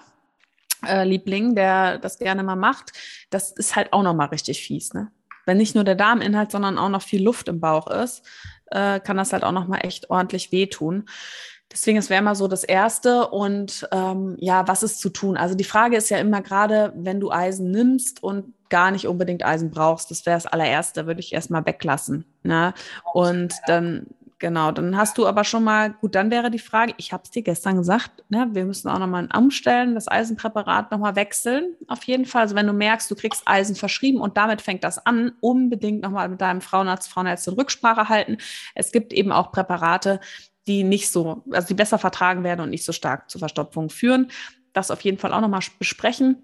Äh, 0.86 1.04
Liebling, 1.04 1.54
der 1.54 1.98
das 1.98 2.18
gerne 2.18 2.42
mal 2.42 2.54
macht, 2.54 2.92
das 3.30 3.50
ist 3.50 3.76
halt 3.76 3.92
auch 3.92 4.02
nochmal 4.02 4.28
richtig 4.28 4.62
fies, 4.62 4.92
ne? 4.92 5.10
Wenn 5.46 5.56
nicht 5.56 5.74
nur 5.74 5.84
der 5.84 5.94
Darminhalt, 5.94 6.50
sondern 6.50 6.76
auch 6.76 6.88
noch 6.88 7.02
viel 7.02 7.22
Luft 7.22 7.48
im 7.48 7.60
Bauch 7.60 7.86
ist, 7.86 8.24
äh, 8.66 9.00
kann 9.00 9.16
das 9.16 9.32
halt 9.32 9.44
auch 9.44 9.52
nochmal 9.52 9.80
echt 9.84 10.10
ordentlich 10.10 10.52
wehtun. 10.52 11.08
Deswegen, 11.72 11.98
es 11.98 12.10
wäre 12.10 12.22
mal 12.22 12.34
so 12.34 12.48
das 12.48 12.64
Erste. 12.64 13.28
Und 13.28 13.88
ähm, 13.92 14.36
ja, 14.38 14.66
was 14.68 14.82
ist 14.82 15.00
zu 15.00 15.08
tun? 15.10 15.36
Also 15.36 15.54
die 15.54 15.64
Frage 15.64 15.96
ist 15.96 16.10
ja 16.10 16.18
immer 16.18 16.42
gerade, 16.42 16.92
wenn 16.96 17.20
du 17.20 17.30
Eisen 17.30 17.70
nimmst 17.70 18.22
und 18.22 18.54
gar 18.68 18.90
nicht 18.90 19.06
unbedingt 19.06 19.44
Eisen 19.44 19.70
brauchst, 19.70 20.10
das 20.10 20.26
wäre 20.26 20.36
das 20.36 20.46
allererste, 20.46 21.06
würde 21.06 21.20
ich 21.20 21.32
erstmal 21.32 21.66
weglassen. 21.66 22.24
Ne? 22.42 22.74
Und 23.12 23.54
dann 23.66 24.06
Genau, 24.38 24.70
dann 24.70 24.98
hast 24.98 25.16
du 25.16 25.26
aber 25.26 25.44
schon 25.44 25.64
mal, 25.64 25.94
gut, 25.94 26.14
dann 26.14 26.30
wäre 26.30 26.50
die 26.50 26.58
Frage, 26.58 26.92
ich 26.98 27.10
habe 27.14 27.22
es 27.24 27.30
dir 27.30 27.40
gestern 27.40 27.78
gesagt, 27.78 28.22
ne, 28.28 28.46
wir 28.52 28.66
müssen 28.66 28.88
auch 28.88 28.98
nochmal 28.98 29.30
umstellen, 29.34 29.94
das 29.94 30.08
Eisenpräparat 30.08 30.90
nochmal 30.90 31.16
wechseln, 31.16 31.74
auf 31.88 32.04
jeden 32.04 32.26
Fall. 32.26 32.42
Also 32.42 32.54
wenn 32.54 32.66
du 32.66 32.74
merkst, 32.74 33.10
du 33.10 33.14
kriegst 33.14 33.44
Eisen 33.46 33.76
verschrieben 33.76 34.20
und 34.20 34.36
damit 34.36 34.60
fängt 34.60 34.84
das 34.84 35.04
an, 35.06 35.32
unbedingt 35.40 36.02
nochmal 36.02 36.28
mit 36.28 36.42
deinem 36.42 36.60
Frauenarzt, 36.60 37.08
Frauenärztin 37.08 37.54
Rücksprache 37.54 38.10
halten. 38.10 38.36
Es 38.74 38.92
gibt 38.92 39.14
eben 39.14 39.32
auch 39.32 39.52
Präparate, 39.52 40.20
die 40.66 40.84
nicht 40.84 41.10
so, 41.10 41.42
also 41.50 41.68
die 41.68 41.74
besser 41.74 41.98
vertragen 41.98 42.44
werden 42.44 42.60
und 42.60 42.68
nicht 42.68 42.84
so 42.84 42.92
stark 42.92 43.30
zu 43.30 43.38
Verstopfung 43.38 43.88
führen. 43.88 44.30
Das 44.74 44.90
auf 44.90 45.00
jeden 45.00 45.16
Fall 45.16 45.32
auch 45.32 45.40
nochmal 45.40 45.62
besprechen. 45.78 46.42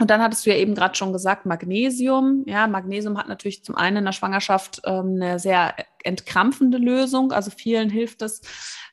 Und 0.00 0.10
dann 0.10 0.20
hattest 0.20 0.44
du 0.44 0.50
ja 0.50 0.56
eben 0.56 0.74
gerade 0.74 0.96
schon 0.96 1.12
gesagt, 1.12 1.46
Magnesium. 1.46 2.42
Ja, 2.46 2.66
Magnesium 2.66 3.16
hat 3.16 3.28
natürlich 3.28 3.62
zum 3.64 3.76
einen 3.76 3.98
in 3.98 4.04
der 4.04 4.12
Schwangerschaft 4.12 4.82
ähm, 4.84 5.20
eine 5.20 5.38
sehr 5.38 5.76
entkrampfende 6.04 6.78
Lösung. 6.78 7.32
Also 7.32 7.50
vielen 7.50 7.90
hilft 7.90 8.22
es 8.22 8.42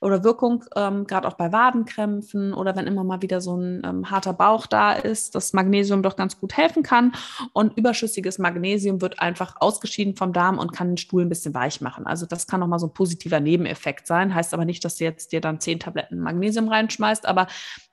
oder 0.01 0.23
Wirkung, 0.23 0.65
ähm, 0.75 1.05
gerade 1.05 1.27
auch 1.27 1.35
bei 1.35 1.51
Wadenkrämpfen 1.51 2.53
oder 2.53 2.75
wenn 2.75 2.87
immer 2.87 3.03
mal 3.03 3.21
wieder 3.21 3.39
so 3.39 3.55
ein 3.55 3.81
ähm, 3.85 4.09
harter 4.09 4.33
Bauch 4.33 4.65
da 4.65 4.93
ist, 4.93 5.35
dass 5.35 5.53
Magnesium 5.53 6.01
doch 6.01 6.15
ganz 6.15 6.39
gut 6.39 6.57
helfen 6.57 6.81
kann. 6.81 7.13
Und 7.53 7.77
überschüssiges 7.77 8.39
Magnesium 8.39 9.01
wird 9.01 9.19
einfach 9.21 9.57
ausgeschieden 9.59 10.15
vom 10.15 10.33
Darm 10.33 10.57
und 10.57 10.73
kann 10.73 10.89
den 10.89 10.97
Stuhl 10.97 11.23
ein 11.23 11.29
bisschen 11.29 11.53
weich 11.53 11.81
machen. 11.81 12.07
Also 12.07 12.25
das 12.25 12.47
kann 12.47 12.59
nochmal 12.59 12.79
so 12.79 12.87
ein 12.87 12.93
positiver 12.93 13.39
Nebeneffekt 13.39 14.07
sein. 14.07 14.33
Heißt 14.33 14.53
aber 14.53 14.65
nicht, 14.65 14.83
dass 14.83 14.95
du 14.95 15.03
jetzt 15.03 15.31
dir 15.31 15.41
dann 15.41 15.59
zehn 15.59 15.79
Tabletten 15.79 16.19
Magnesium 16.19 16.67
reinschmeißt, 16.67 17.27
aber 17.27 17.47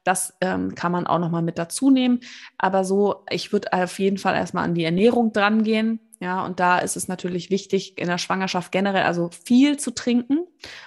das 0.05 0.33
ähm, 0.41 0.75
kann 0.75 0.93
man 0.93 1.07
auch 1.07 1.19
nochmal 1.19 1.43
mit 1.43 1.59
dazu 1.59 1.91
nehmen. 1.91 2.21
Aber 2.57 2.85
so, 2.85 3.25
ich 3.29 3.53
würde 3.53 3.73
auf 3.75 3.99
jeden 3.99 4.17
Fall 4.17 4.35
erstmal 4.35 4.65
an 4.65 4.75
die 4.75 4.85
Ernährung 4.85 5.33
dran 5.35 5.63
gehen 5.63 6.01
Ja, 6.21 6.45
und 6.45 6.59
da 6.59 6.79
ist 6.79 6.97
es 6.97 7.07
natürlich 7.07 7.49
wichtig, 7.49 7.97
in 7.97 8.09
der 8.09 8.19
Schwangerschaft 8.19 8.73
generell 8.73 9.05
also 9.05 9.31
viel 9.45 9.79
zu 9.79 9.93
trinken. 9.93 10.41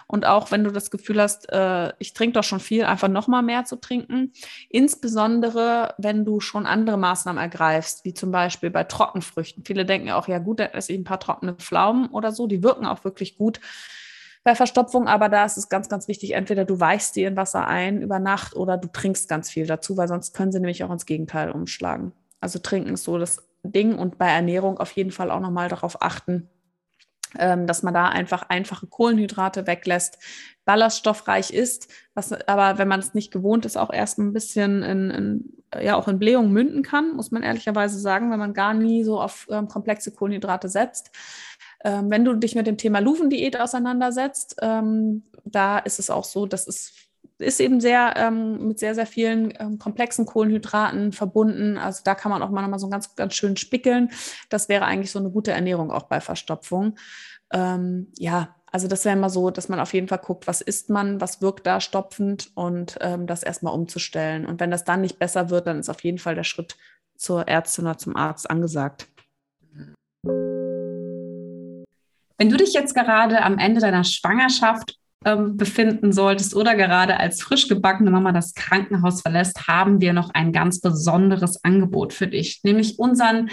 Und 0.06 0.26
auch 0.26 0.52
wenn 0.52 0.66
du 0.66 0.72
das 0.72 0.92
Gefühl 0.92 1.22
hast, 1.22 1.50
äh, 1.54 1.94
ich 2.00 2.14
trinke 2.14 2.34
doch 2.34 2.44
schon 2.44 2.60
viel, 2.60 2.84
einfach 2.84 3.08
nochmal 3.08 3.42
mehr 3.42 3.64
zu 3.64 3.78
trinken. 3.78 4.34
Insbesondere, 4.70 5.96
wenn 5.98 6.26
du 6.26 6.42
schon 6.42 6.66
andere 6.66 6.98
Maßnahmen 6.98 7.42
ergreifst, 7.42 8.04
wie 8.04 8.14
zum 8.14 8.32
Beispiel 8.32 8.72
bei 8.72 8.84
Trockenfrüchten. 8.84 9.64
Viele 9.64 9.86
denken 9.86 10.12
auch, 10.12 10.28
ja 10.28 10.40
gut, 10.40 10.60
dann 10.60 10.72
esse 10.72 10.92
ich 10.92 11.00
ein 11.00 11.06
paar 11.06 11.20
trockene 11.22 11.54
Pflaumen 11.54 12.10
oder 12.10 12.34
so. 12.34 12.46
Die 12.46 12.62
wirken 12.62 12.86
auch 12.86 13.06
wirklich 13.06 13.38
gut 13.38 13.62
bei 14.44 14.56
Verstopfung, 14.56 15.08
aber 15.08 15.30
da 15.30 15.46
ist 15.46 15.58
es 15.58 15.70
ganz, 15.70 15.88
ganz 15.88 16.08
wichtig, 16.08 16.32
entweder 16.32 16.66
du 16.66 16.80
weichst 16.80 17.16
die 17.16 17.24
in 17.24 17.38
Wasser 17.38 17.68
ein 17.68 18.02
über 18.02 18.20
Nacht 18.20 18.56
oder 18.56 18.76
du 18.78 18.88
trinkst 18.88 19.30
ganz 19.30 19.50
viel 19.52 19.68
dazu, 19.68 19.98
weil 19.98 20.08
sonst 20.08 20.34
können 20.34 20.52
sie 20.52 20.60
nämlich 20.60 20.84
auch 20.84 20.92
ins 20.92 21.06
Gegenteil 21.06 21.52
umschlagen. 21.52 22.12
Also 22.40 22.58
trinken 22.60 22.96
ist 22.96 23.04
so 23.04 23.20
das 23.20 23.51
Ding 23.64 23.98
und 23.98 24.18
bei 24.18 24.28
Ernährung 24.28 24.78
auf 24.78 24.92
jeden 24.94 25.12
Fall 25.12 25.32
auch 25.32 25.40
nochmal 25.40 25.70
darauf 25.70 26.02
achten, 26.02 26.50
ähm, 27.38 27.68
dass 27.68 27.84
man 27.84 27.94
da 27.94 28.10
einfach 28.10 28.44
einfache 28.50 28.88
Kohlenhydrate 28.88 29.68
weglässt, 29.68 30.18
ballaststoffreich 30.66 31.52
ist, 31.52 31.88
was 32.14 32.34
aber, 32.34 32.78
wenn 32.78 32.88
man 32.88 33.00
es 33.00 33.14
nicht 33.14 33.32
gewohnt 33.32 33.66
ist, 33.66 33.78
auch 33.78 33.92
erst 33.92 34.20
ein 34.20 34.34
bisschen 34.34 34.84
in, 34.84 35.10
in, 35.10 35.64
ja 35.82 35.96
auch 35.96 36.08
in 36.08 36.20
Blähung 36.20 36.52
münden 36.52 36.84
kann, 36.84 37.16
muss 37.16 37.32
man 37.32 37.44
ehrlicherweise 37.44 38.00
sagen, 38.00 38.32
wenn 38.32 38.40
man 38.40 38.54
gar 38.54 38.74
nie 38.74 39.04
so 39.04 39.20
auf 39.20 39.48
ähm, 39.50 39.68
komplexe 39.68 40.12
Kohlenhydrate 40.12 40.70
setzt. 40.70 41.12
Ähm, 41.84 42.10
wenn 42.10 42.26
du 42.26 42.36
dich 42.36 42.56
mit 42.56 42.68
dem 42.68 42.78
Thema 42.78 43.00
Luvendiät 43.00 43.60
auseinandersetzt, 43.60 44.58
ähm, 44.62 45.24
da 45.44 45.80
ist 45.80 46.00
es 46.00 46.10
auch 46.10 46.26
so, 46.26 46.46
dass 46.46 46.68
es 46.68 46.94
ist 47.42 47.60
eben 47.60 47.82
sehr 47.82 48.14
ähm, 48.18 48.68
mit 48.68 48.80
sehr, 48.80 48.96
sehr 48.96 49.06
vielen 49.06 49.54
ähm, 49.60 49.80
komplexen 49.80 50.26
Kohlenhydraten 50.26 51.12
verbunden. 51.12 51.78
Also 51.78 52.02
da 52.04 52.16
kann 52.16 52.32
man 52.32 52.42
auch 52.42 52.50
mal 52.50 52.62
nochmal 52.62 52.80
so 52.80 52.90
ganz, 52.90 53.16
ganz 53.16 53.34
schön 53.34 53.58
spickeln. 53.58 54.12
Das 54.50 54.70
wäre 54.70 54.86
eigentlich 54.86 55.12
so 55.12 55.20
eine 55.20 55.30
gute 55.30 55.52
Ernährung 55.52 55.92
auch 55.92 56.04
bei 56.04 56.22
Verstopfung. 56.22 56.98
Ähm, 57.52 58.08
ja, 58.18 58.56
also 58.72 58.88
das 58.88 59.04
wäre 59.04 59.18
immer 59.18 59.30
so, 59.30 59.52
dass 59.52 59.68
man 59.68 59.80
auf 59.80 59.94
jeden 59.94 60.08
Fall 60.08 60.20
guckt, 60.20 60.48
was 60.48 60.62
isst 60.62 60.90
man, 60.90 61.20
was 61.20 61.42
wirkt 61.42 61.68
da 61.68 61.82
stopfend 61.82 62.52
und 62.56 62.98
ähm, 63.02 63.28
das 63.28 63.44
erstmal 63.44 63.74
umzustellen. 63.74 64.46
Und 64.46 64.60
wenn 64.60 64.72
das 64.72 64.86
dann 64.86 65.02
nicht 65.02 65.20
besser 65.20 65.50
wird, 65.50 65.68
dann 65.68 65.80
ist 65.80 65.90
auf 65.90 66.04
jeden 66.04 66.20
Fall 66.20 66.36
der 66.36 66.46
Schritt 66.46 66.78
zur 67.18 67.48
Ärztin 67.48 67.86
oder 67.86 67.98
zum 67.98 68.16
Arzt 68.16 68.50
angesagt. 68.50 69.10
Wenn 72.38 72.50
du 72.50 72.58
dich 72.58 72.74
jetzt 72.74 72.96
gerade 72.96 73.44
am 73.44 73.58
Ende 73.58 73.82
deiner 73.82 74.04
Schwangerschaft 74.04 74.98
ähm, 75.26 75.56
befinden 75.58 76.12
solltest 76.12 76.56
oder 76.56 76.76
gerade 76.76 77.20
als 77.20 77.42
frisch 77.42 77.68
gebackene 77.68 78.12
Mama 78.12 78.32
das 78.32 78.56
Krankenhaus 78.56 79.22
verlässt, 79.22 79.68
haben 79.68 80.02
wir 80.02 80.14
noch 80.14 80.32
ein 80.32 80.52
ganz 80.52 80.82
besonderes 80.82 81.64
Angebot 81.64 82.14
für 82.14 82.28
dich, 82.28 82.62
nämlich 82.64 82.98
unseren 82.98 83.50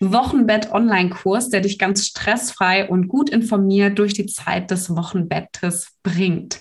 Wochenbett-Online-Kurs, 0.00 1.50
der 1.50 1.60
dich 1.60 1.78
ganz 1.78 2.06
stressfrei 2.06 2.88
und 2.88 3.08
gut 3.08 3.30
informiert 3.30 3.98
durch 3.98 4.12
die 4.12 4.26
Zeit 4.26 4.70
des 4.70 4.90
Wochenbettes 4.96 5.96
bringt. 6.02 6.60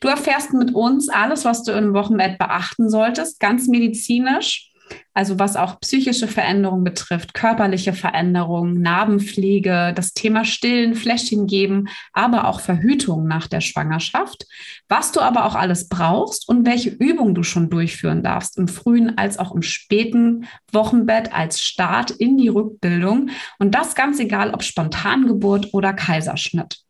Du 0.00 0.08
erfährst 0.08 0.52
mit 0.52 0.74
uns 0.74 1.08
alles, 1.08 1.44
was 1.44 1.62
du 1.62 1.72
im 1.72 1.94
Wochenbett 1.94 2.36
beachten 2.38 2.90
solltest, 2.90 3.38
ganz 3.38 3.68
medizinisch 3.68 4.72
also 5.12 5.38
was 5.38 5.56
auch 5.56 5.80
psychische 5.80 6.26
Veränderungen 6.26 6.84
betrifft, 6.84 7.34
körperliche 7.34 7.92
Veränderungen, 7.92 8.82
Narbenpflege, 8.82 9.92
das 9.94 10.12
Thema 10.12 10.44
Stillen, 10.44 10.94
Fläschchen 10.94 11.46
geben, 11.46 11.88
aber 12.12 12.48
auch 12.48 12.60
Verhütung 12.60 13.26
nach 13.26 13.46
der 13.46 13.60
Schwangerschaft, 13.60 14.46
was 14.88 15.12
du 15.12 15.20
aber 15.20 15.44
auch 15.44 15.54
alles 15.54 15.88
brauchst 15.88 16.48
und 16.48 16.66
welche 16.66 16.90
Übungen 16.90 17.34
du 17.34 17.42
schon 17.44 17.70
durchführen 17.70 18.22
darfst 18.22 18.58
im 18.58 18.68
frühen 18.68 19.16
als 19.16 19.38
auch 19.38 19.54
im 19.54 19.62
späten 19.62 20.46
Wochenbett 20.72 21.32
als 21.32 21.60
Start 21.60 22.10
in 22.10 22.36
die 22.36 22.48
Rückbildung 22.48 23.30
und 23.58 23.74
das 23.74 23.94
ganz 23.94 24.18
egal, 24.18 24.50
ob 24.50 24.62
Spontangeburt 24.62 25.72
oder 25.72 25.92
Kaiserschnitt. 25.92 26.84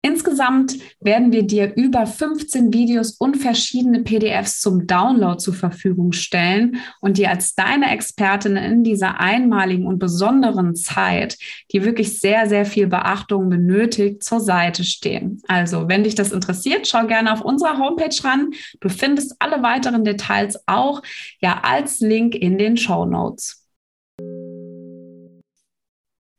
Insgesamt 0.00 0.76
werden 1.00 1.32
wir 1.32 1.42
dir 1.42 1.74
über 1.74 2.06
15 2.06 2.72
Videos 2.72 3.16
und 3.18 3.36
verschiedene 3.36 4.04
PDFs 4.04 4.60
zum 4.60 4.86
Download 4.86 5.38
zur 5.38 5.54
Verfügung 5.54 6.12
stellen 6.12 6.78
und 7.00 7.18
dir 7.18 7.30
als 7.30 7.56
deine 7.56 7.90
Expertin 7.90 8.56
in 8.56 8.84
dieser 8.84 9.18
einmaligen 9.18 9.88
und 9.88 9.98
besonderen 9.98 10.76
Zeit, 10.76 11.36
die 11.72 11.82
wirklich 11.84 12.20
sehr, 12.20 12.48
sehr 12.48 12.64
viel 12.64 12.86
Beachtung 12.86 13.50
benötigt, 13.50 14.22
zur 14.22 14.38
Seite 14.38 14.84
stehen. 14.84 15.42
Also, 15.48 15.88
wenn 15.88 16.04
dich 16.04 16.14
das 16.14 16.30
interessiert, 16.30 16.86
schau 16.86 17.04
gerne 17.08 17.32
auf 17.32 17.40
unserer 17.40 17.78
Homepage 17.78 18.16
ran. 18.22 18.50
Du 18.78 18.88
findest 18.88 19.34
alle 19.40 19.64
weiteren 19.64 20.04
Details 20.04 20.62
auch 20.66 21.02
ja 21.40 21.60
als 21.64 21.98
Link 21.98 22.36
in 22.36 22.56
den 22.56 22.76
Show 22.76 23.04
Notes. 23.04 23.66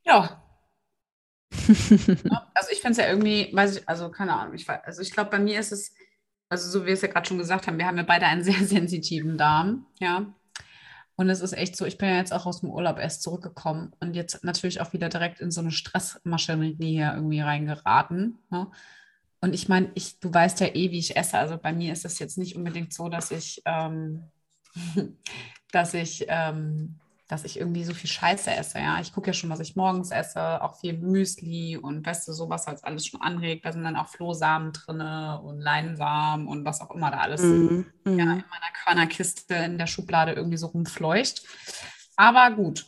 Ja, 0.06 0.42
also 1.50 2.70
ich 2.70 2.80
finde 2.80 2.92
es 2.92 2.96
ja 2.98 3.08
irgendwie, 3.08 3.50
weiß 3.52 3.78
ich, 3.78 3.88
also 3.88 4.10
keine 4.10 4.34
Ahnung, 4.34 4.54
ich, 4.54 4.68
also 4.68 5.02
ich 5.02 5.10
glaube, 5.10 5.30
bei 5.30 5.38
mir 5.38 5.58
ist 5.58 5.72
es, 5.72 5.94
also 6.48 6.68
so 6.70 6.82
wie 6.82 6.88
wir 6.88 6.94
es 6.94 7.02
ja 7.02 7.08
gerade 7.08 7.28
schon 7.28 7.38
gesagt 7.38 7.66
haben, 7.66 7.78
wir 7.78 7.86
haben 7.86 7.96
ja 7.96 8.02
beide 8.02 8.26
einen 8.26 8.44
sehr 8.44 8.64
sensitiven 8.64 9.36
Darm, 9.36 9.86
ja. 9.98 10.26
Und 11.16 11.28
es 11.28 11.42
ist 11.42 11.52
echt 11.52 11.76
so, 11.76 11.84
ich 11.84 11.98
bin 11.98 12.08
ja 12.08 12.16
jetzt 12.16 12.32
auch 12.32 12.46
aus 12.46 12.60
dem 12.60 12.70
Urlaub 12.70 12.98
erst 12.98 13.22
zurückgekommen 13.22 13.92
und 14.00 14.16
jetzt 14.16 14.42
natürlich 14.42 14.80
auch 14.80 14.94
wieder 14.94 15.10
direkt 15.10 15.38
in 15.40 15.50
so 15.50 15.60
eine 15.60 15.70
Stressmaschinerie 15.70 16.76
hier 16.78 17.12
irgendwie 17.14 17.40
reingeraten. 17.40 18.38
Ne? 18.48 18.68
Und 19.42 19.54
ich 19.54 19.68
meine, 19.68 19.90
ich, 19.94 20.18
du 20.20 20.32
weißt 20.32 20.60
ja 20.60 20.68
eh, 20.68 20.90
wie 20.90 20.98
ich 20.98 21.16
esse. 21.16 21.36
Also 21.36 21.58
bei 21.58 21.74
mir 21.74 21.92
ist 21.92 22.06
es 22.06 22.18
jetzt 22.20 22.38
nicht 22.38 22.56
unbedingt 22.56 22.94
so, 22.94 23.10
dass 23.10 23.32
ich, 23.32 23.60
ähm, 23.66 24.24
dass 25.72 25.92
ich 25.92 26.24
ähm, 26.28 26.99
dass 27.30 27.44
ich 27.44 27.58
irgendwie 27.58 27.84
so 27.84 27.94
viel 27.94 28.10
Scheiße 28.10 28.50
esse. 28.50 28.78
Ja, 28.78 29.00
ich 29.00 29.12
gucke 29.12 29.28
ja 29.28 29.32
schon, 29.32 29.50
was 29.50 29.60
ich 29.60 29.76
morgens 29.76 30.10
esse, 30.10 30.60
auch 30.62 30.80
viel 30.80 30.94
Müsli 30.94 31.76
und 31.76 32.04
weißt 32.04 32.26
du, 32.26 32.32
sowas 32.32 32.66
als 32.66 32.82
alles 32.82 33.06
schon 33.06 33.20
anregt. 33.20 33.64
Da 33.64 33.72
sind 33.72 33.84
dann 33.84 33.96
auch 33.96 34.08
Flohsamen 34.08 34.72
drin 34.72 35.00
und 35.00 35.60
Leinsamen 35.60 36.48
und 36.48 36.64
was 36.64 36.80
auch 36.80 36.90
immer 36.90 37.10
da 37.10 37.18
alles 37.18 37.42
mm, 37.42 37.82
ja, 38.06 38.12
in 38.12 38.26
meiner 38.26 38.72
Körnerkiste 38.84 39.54
in 39.54 39.78
der 39.78 39.86
Schublade 39.86 40.32
irgendwie 40.32 40.56
so 40.56 40.66
rumfleucht. 40.66 41.44
Aber 42.16 42.50
gut. 42.50 42.86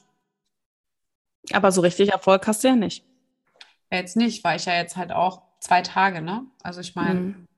Aber 1.53 1.71
so 1.71 1.81
richtig 1.81 2.11
Erfolg 2.11 2.47
hast 2.47 2.65
du 2.65 2.69
ja 2.69 2.77
nicht. 2.77 3.05
Jetzt 3.91 4.17
nicht, 4.17 4.43
weil 4.43 4.57
ich 4.57 4.65
ja 4.65 4.75
jetzt 4.75 4.97
halt 4.97 5.13
auch 5.13 5.43
zwei 5.61 5.83
Tage, 5.83 6.21
ne? 6.21 6.47
Also 6.63 6.81
ich 6.81 6.97
meine, 6.97 7.21
mm. 7.21 7.49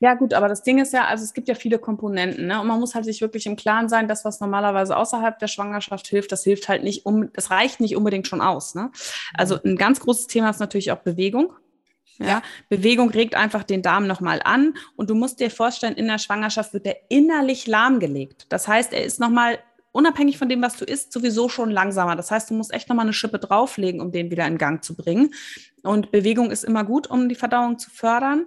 Ja, 0.00 0.14
gut, 0.14 0.32
aber 0.32 0.46
das 0.46 0.62
Ding 0.62 0.78
ist 0.78 0.92
ja, 0.92 1.06
also 1.06 1.24
es 1.24 1.34
gibt 1.34 1.48
ja 1.48 1.56
viele 1.56 1.78
Komponenten, 1.80 2.46
ne? 2.46 2.60
Und 2.60 2.68
man 2.68 2.78
muss 2.78 2.94
halt 2.94 3.04
sich 3.04 3.20
wirklich 3.20 3.46
im 3.46 3.56
Klaren 3.56 3.88
sein, 3.88 4.06
das, 4.06 4.24
was 4.24 4.38
normalerweise 4.38 4.96
außerhalb 4.96 5.38
der 5.40 5.48
Schwangerschaft 5.48 6.06
hilft, 6.06 6.30
das 6.30 6.44
hilft 6.44 6.68
halt 6.68 6.84
nicht 6.84 7.04
um, 7.04 7.32
das 7.32 7.50
reicht 7.50 7.80
nicht 7.80 7.96
unbedingt 7.96 8.28
schon 8.28 8.40
aus. 8.40 8.76
Ne? 8.76 8.92
Also 9.34 9.56
mhm. 9.56 9.72
ein 9.72 9.76
ganz 9.76 9.98
großes 9.98 10.28
Thema 10.28 10.50
ist 10.50 10.60
natürlich 10.60 10.92
auch 10.92 10.98
Bewegung. 10.98 11.52
Ja, 12.18 12.26
ja. 12.26 12.42
Bewegung 12.68 13.10
regt 13.10 13.34
einfach 13.34 13.64
den 13.64 13.82
Darm 13.82 14.06
nochmal 14.06 14.40
an 14.44 14.74
und 14.96 15.10
du 15.10 15.14
musst 15.14 15.40
dir 15.40 15.50
vorstellen, 15.50 15.94
in 15.94 16.06
der 16.06 16.18
Schwangerschaft 16.18 16.72
wird 16.72 16.86
er 16.86 16.96
innerlich 17.08 17.66
lahmgelegt. 17.66 18.46
Das 18.50 18.68
heißt, 18.68 18.92
er 18.92 19.04
ist 19.04 19.18
nochmal 19.18 19.58
unabhängig 19.90 20.38
von 20.38 20.48
dem, 20.48 20.62
was 20.62 20.76
du 20.76 20.84
isst, 20.84 21.12
sowieso 21.12 21.48
schon 21.48 21.70
langsamer. 21.70 22.14
Das 22.14 22.30
heißt, 22.30 22.50
du 22.50 22.54
musst 22.54 22.72
echt 22.72 22.88
nochmal 22.88 23.06
eine 23.06 23.12
Schippe 23.12 23.38
drauflegen, 23.38 24.00
um 24.00 24.12
den 24.12 24.30
wieder 24.30 24.46
in 24.46 24.58
Gang 24.58 24.82
zu 24.82 24.94
bringen. 24.94 25.34
Und 25.82 26.12
Bewegung 26.12 26.50
ist 26.50 26.64
immer 26.64 26.84
gut, 26.84 27.08
um 27.08 27.28
die 27.28 27.34
Verdauung 27.34 27.78
zu 27.78 27.90
fördern. 27.90 28.46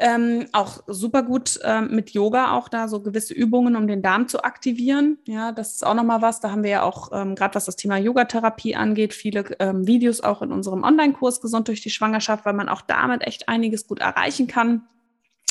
Ähm, 0.00 0.46
auch 0.52 0.84
super 0.86 1.24
gut 1.24 1.58
ähm, 1.64 1.88
mit 1.90 2.10
Yoga 2.10 2.52
auch 2.52 2.68
da 2.68 2.86
so 2.86 3.00
gewisse 3.00 3.34
Übungen, 3.34 3.74
um 3.74 3.88
den 3.88 4.00
Darm 4.00 4.28
zu 4.28 4.44
aktivieren. 4.44 5.18
Ja, 5.26 5.50
das 5.50 5.74
ist 5.74 5.84
auch 5.84 5.94
nochmal 5.94 6.22
was. 6.22 6.38
Da 6.38 6.52
haben 6.52 6.62
wir 6.62 6.70
ja 6.70 6.82
auch, 6.84 7.10
ähm, 7.12 7.34
gerade 7.34 7.56
was 7.56 7.64
das 7.64 7.74
Thema 7.74 7.96
Yogatherapie 7.96 8.76
angeht, 8.76 9.12
viele 9.12 9.44
ähm, 9.58 9.88
Videos 9.88 10.20
auch 10.20 10.40
in 10.40 10.52
unserem 10.52 10.84
Online-Kurs 10.84 11.40
Gesund 11.40 11.66
durch 11.66 11.80
die 11.80 11.90
Schwangerschaft, 11.90 12.46
weil 12.46 12.52
man 12.52 12.68
auch 12.68 12.82
damit 12.82 13.26
echt 13.26 13.48
einiges 13.48 13.88
gut 13.88 13.98
erreichen 13.98 14.46
kann. 14.46 14.86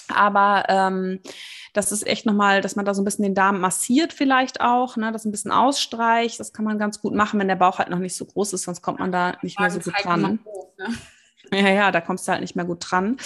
Aber 0.08 0.64
ähm, 0.70 1.20
das 1.74 1.92
ist 1.92 2.08
echt 2.08 2.26
nochmal, 2.26 2.62
dass 2.62 2.78
man 2.78 2.86
da 2.86 2.94
so 2.94 3.02
ein 3.02 3.06
bisschen 3.06 3.24
den 3.24 3.36
Darm 3.36 3.60
massiert 3.60 4.14
vielleicht 4.14 4.62
auch, 4.62 4.96
ne, 4.96 5.12
das 5.12 5.26
ein 5.26 5.32
bisschen 5.32 5.52
ausstreicht. 5.52 6.40
Das 6.40 6.54
kann 6.54 6.64
man 6.64 6.80
ganz 6.80 7.02
gut 7.02 7.14
machen, 7.14 7.38
wenn 7.38 7.50
der 7.50 7.56
Bauch 7.56 7.80
halt 7.80 7.90
noch 7.90 8.00
nicht 8.00 8.16
so 8.16 8.24
groß 8.24 8.54
ist, 8.54 8.64
sonst 8.64 8.82
kommt 8.82 9.00
man 9.00 9.12
da 9.12 9.38
nicht 9.42 9.60
mehr 9.60 9.70
so 9.70 9.80
gut 9.80 9.94
dran. 10.02 10.40
Hoch, 10.46 10.72
ne? 10.78 10.88
Ja, 11.52 11.70
ja, 11.70 11.92
da 11.92 12.02
kommst 12.02 12.28
du 12.28 12.32
halt 12.32 12.42
nicht 12.42 12.56
mehr 12.56 12.66
gut 12.66 12.80
dran. 12.82 13.18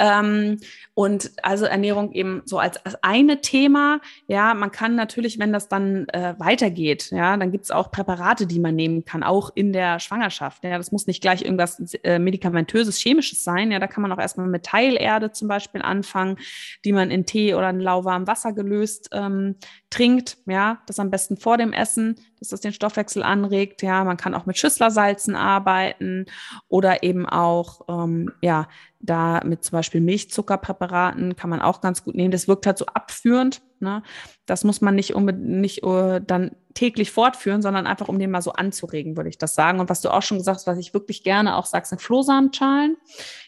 Ähm, 0.00 0.58
und 0.94 1.30
also 1.42 1.64
Ernährung 1.64 2.12
eben 2.12 2.42
so 2.44 2.58
als, 2.58 2.84
als 2.84 3.02
eine 3.02 3.40
Thema. 3.40 4.00
Ja, 4.26 4.54
man 4.54 4.72
kann 4.72 4.94
natürlich, 4.94 5.38
wenn 5.38 5.52
das 5.52 5.68
dann 5.68 6.08
äh, 6.08 6.34
weitergeht, 6.38 7.10
ja, 7.10 7.36
dann 7.36 7.52
gibt's 7.52 7.70
auch 7.70 7.90
Präparate, 7.90 8.46
die 8.46 8.58
man 8.58 8.74
nehmen 8.74 9.04
kann, 9.04 9.22
auch 9.22 9.50
in 9.54 9.72
der 9.72 10.00
Schwangerschaft. 10.00 10.64
Ja, 10.64 10.76
das 10.76 10.90
muss 10.92 11.06
nicht 11.06 11.20
gleich 11.20 11.42
irgendwas 11.42 11.78
äh, 12.02 12.18
medikamentöses, 12.18 12.98
chemisches 12.98 13.44
sein. 13.44 13.70
Ja, 13.70 13.78
da 13.78 13.86
kann 13.86 14.02
man 14.02 14.12
auch 14.12 14.18
erstmal 14.18 14.48
mit 14.48 14.64
Teilerde 14.64 15.30
zum 15.32 15.46
Beispiel 15.48 15.82
anfangen, 15.82 16.38
die 16.84 16.92
man 16.92 17.10
in 17.10 17.26
Tee 17.26 17.54
oder 17.54 17.70
in 17.70 17.80
lauwarmem 17.80 18.26
Wasser 18.26 18.52
gelöst 18.52 19.10
ähm, 19.12 19.56
trinkt. 19.90 20.38
Ja, 20.46 20.82
das 20.86 20.98
am 20.98 21.10
besten 21.10 21.36
vor 21.36 21.58
dem 21.58 21.72
Essen, 21.72 22.16
dass 22.38 22.48
das 22.48 22.60
den 22.60 22.72
Stoffwechsel 22.72 23.22
anregt. 23.22 23.82
Ja, 23.82 24.04
man 24.04 24.16
kann 24.16 24.34
auch 24.34 24.46
mit 24.46 24.58
Schüsslersalzen 24.58 25.34
arbeiten 25.34 26.26
oder 26.68 27.02
eben 27.02 27.26
auch, 27.26 27.82
ähm, 27.88 28.32
ja, 28.40 28.68
da 29.00 29.40
mit 29.44 29.62
zum 29.62 29.72
Beispiel 29.72 30.00
Milchzuckerpräparaten 30.00 31.36
kann 31.36 31.50
man 31.50 31.60
auch 31.60 31.80
ganz 31.80 32.02
gut 32.02 32.16
nehmen. 32.16 32.32
Das 32.32 32.48
wirkt 32.48 32.66
halt 32.66 32.78
so 32.78 32.86
abführend. 32.86 33.62
Ne? 33.80 34.02
Das 34.44 34.64
muss 34.64 34.80
man 34.80 34.96
nicht 34.96 35.14
unbedingt 35.14 35.60
nicht 35.60 35.84
uh, 35.84 36.18
dann 36.18 36.50
täglich 36.74 37.12
fortführen, 37.12 37.62
sondern 37.62 37.86
einfach, 37.86 38.08
um 38.08 38.18
den 38.18 38.30
mal 38.30 38.42
so 38.42 38.52
anzuregen, 38.52 39.16
würde 39.16 39.30
ich 39.30 39.38
das 39.38 39.54
sagen. 39.54 39.78
Und 39.78 39.88
was 39.88 40.00
du 40.00 40.10
auch 40.10 40.22
schon 40.22 40.38
gesagt 40.38 40.56
hast, 40.56 40.66
was 40.66 40.78
ich 40.78 40.94
wirklich 40.94 41.22
gerne 41.22 41.56
auch 41.56 41.66
sagst, 41.66 41.90
sind 41.90 42.02
Flohsamenschalen. 42.02 42.96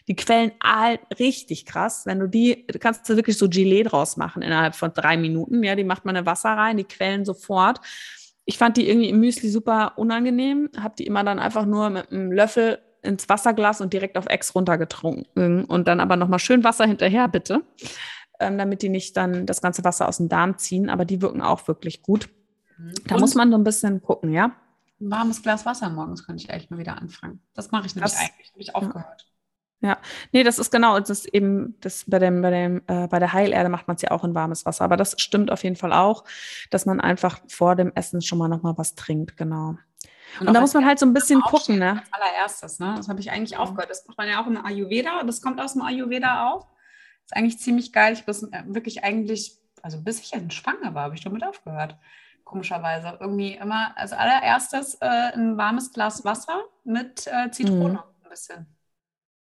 Die 0.07 0.15
quellen 0.15 0.51
halt 0.63 1.01
richtig 1.19 1.65
krass. 1.65 2.05
Wenn 2.05 2.19
du 2.19 2.27
die, 2.27 2.65
kannst 2.79 3.09
du 3.09 3.15
wirklich 3.15 3.37
so 3.37 3.49
Gelee 3.49 3.83
draus 3.83 4.15
machen 4.15 4.41
innerhalb 4.41 4.75
von 4.75 4.93
drei 4.93 5.17
Minuten. 5.17 5.63
Ja, 5.63 5.75
die 5.75 5.83
macht 5.83 6.05
man 6.05 6.15
in 6.15 6.25
Wasser 6.25 6.49
rein, 6.49 6.77
die 6.77 6.85
quellen 6.85 7.25
sofort. 7.25 7.81
Ich 8.45 8.57
fand 8.57 8.77
die 8.77 8.89
irgendwie 8.89 9.09
im 9.09 9.19
Müsli 9.19 9.49
super 9.49 9.93
unangenehm, 9.97 10.69
habe 10.77 10.95
die 10.97 11.05
immer 11.05 11.23
dann 11.23 11.39
einfach 11.39 11.65
nur 11.65 11.89
mit 11.89 12.11
einem 12.11 12.31
Löffel 12.31 12.79
ins 13.01 13.29
Wasserglas 13.29 13.81
und 13.81 13.93
direkt 13.93 14.17
auf 14.17 14.27
Ex 14.27 14.53
runtergetrunken 14.53 15.65
und 15.65 15.87
dann 15.87 15.99
aber 15.99 16.15
nochmal 16.15 16.39
schön 16.39 16.63
Wasser 16.63 16.85
hinterher, 16.85 17.27
bitte, 17.27 17.63
ähm, 18.39 18.57
damit 18.57 18.81
die 18.81 18.89
nicht 18.89 19.17
dann 19.17 19.45
das 19.45 19.61
ganze 19.61 19.83
Wasser 19.83 20.07
aus 20.07 20.17
dem 20.17 20.29
Darm 20.29 20.57
ziehen. 20.57 20.89
Aber 20.89 21.05
die 21.05 21.21
wirken 21.21 21.41
auch 21.41 21.67
wirklich 21.67 22.01
gut. 22.01 22.29
Mhm. 22.77 22.93
Da 23.07 23.15
und 23.15 23.21
muss 23.21 23.35
man 23.35 23.51
so 23.51 23.57
ein 23.57 23.63
bisschen 23.63 24.01
gucken, 24.01 24.31
ja. 24.31 24.51
Ein 24.99 25.11
warmes 25.11 25.41
Glas 25.41 25.65
Wasser 25.65 25.89
morgens 25.89 26.25
könnte 26.25 26.43
ich 26.43 26.49
echt 26.49 26.69
mal 26.69 26.77
wieder 26.77 26.97
anfangen. 26.97 27.41
Das 27.53 27.71
mache 27.71 27.87
ich 27.87 27.95
nämlich 27.95 28.11
das, 28.11 28.21
eigentlich, 28.21 28.51
habe 28.51 28.61
ich 28.61 28.75
aufgehört. 28.75 29.30
Ja, 29.81 29.97
nee, 30.31 30.43
das 30.43 30.59
ist 30.59 30.71
genau, 30.71 30.99
das 30.99 31.09
ist 31.09 31.25
eben, 31.33 31.75
das 31.81 32.05
bei 32.05 32.19
dem, 32.19 32.43
bei 32.43 32.51
dem, 32.51 32.83
äh, 32.87 33.07
bei 33.07 33.17
der 33.17 33.33
Heilerde 33.33 33.67
macht 33.67 33.87
man 33.87 33.95
es 33.95 34.03
ja 34.03 34.11
auch 34.11 34.23
in 34.23 34.35
warmes 34.35 34.65
Wasser. 34.65 34.83
Aber 34.83 34.95
das 34.95 35.15
stimmt 35.19 35.51
auf 35.51 35.63
jeden 35.63 35.75
Fall 35.75 35.91
auch, 35.91 36.23
dass 36.69 36.85
man 36.85 37.01
einfach 37.01 37.39
vor 37.47 37.75
dem 37.75 37.91
Essen 37.95 38.21
schon 38.21 38.37
mal 38.37 38.47
noch 38.47 38.61
mal 38.61 38.77
was 38.77 38.93
trinkt, 38.93 39.37
genau. 39.37 39.75
Und, 40.39 40.47
und 40.47 40.53
da 40.53 40.61
muss 40.61 40.73
man 40.73 40.85
halt 40.85 40.99
so 40.99 41.05
ein 41.05 41.13
bisschen 41.13 41.41
gucken, 41.41 41.79
ne? 41.79 41.99
Als 41.99 42.13
allererstes, 42.13 42.79
ne? 42.79 42.93
Das 42.95 43.09
habe 43.09 43.19
ich 43.19 43.31
eigentlich 43.31 43.57
aufgehört. 43.57 43.89
Das 43.89 44.07
macht 44.07 44.17
man 44.17 44.29
ja 44.29 44.41
auch 44.41 44.47
im 44.47 44.63
Ayurveda. 44.63 45.23
Das 45.23 45.41
kommt 45.41 45.59
aus 45.59 45.73
dem 45.73 45.81
Ayurveda 45.81 46.49
auch. 46.49 46.67
Ist 47.25 47.35
eigentlich 47.35 47.59
ziemlich 47.59 47.91
geil. 47.91 48.13
Ich 48.13 48.25
bin 48.25 48.35
äh, 48.53 48.63
wirklich 48.67 49.03
eigentlich, 49.03 49.57
also 49.81 50.01
bis 50.01 50.19
ich 50.21 50.29
schwanger 50.53 50.93
war, 50.93 51.03
habe 51.03 51.15
ich 51.15 51.23
damit 51.23 51.43
aufgehört. 51.43 51.97
Komischerweise. 52.43 53.17
Irgendwie 53.19 53.55
immer 53.55 53.97
als 53.97 54.13
allererstes 54.13 54.95
äh, 55.01 55.05
ein 55.05 55.57
warmes 55.57 55.91
Glas 55.91 56.23
Wasser 56.23 56.61
mit 56.83 57.27
äh, 57.27 57.51
Zitrone 57.51 57.93
mhm. 57.93 58.23
ein 58.23 58.29
bisschen. 58.29 58.67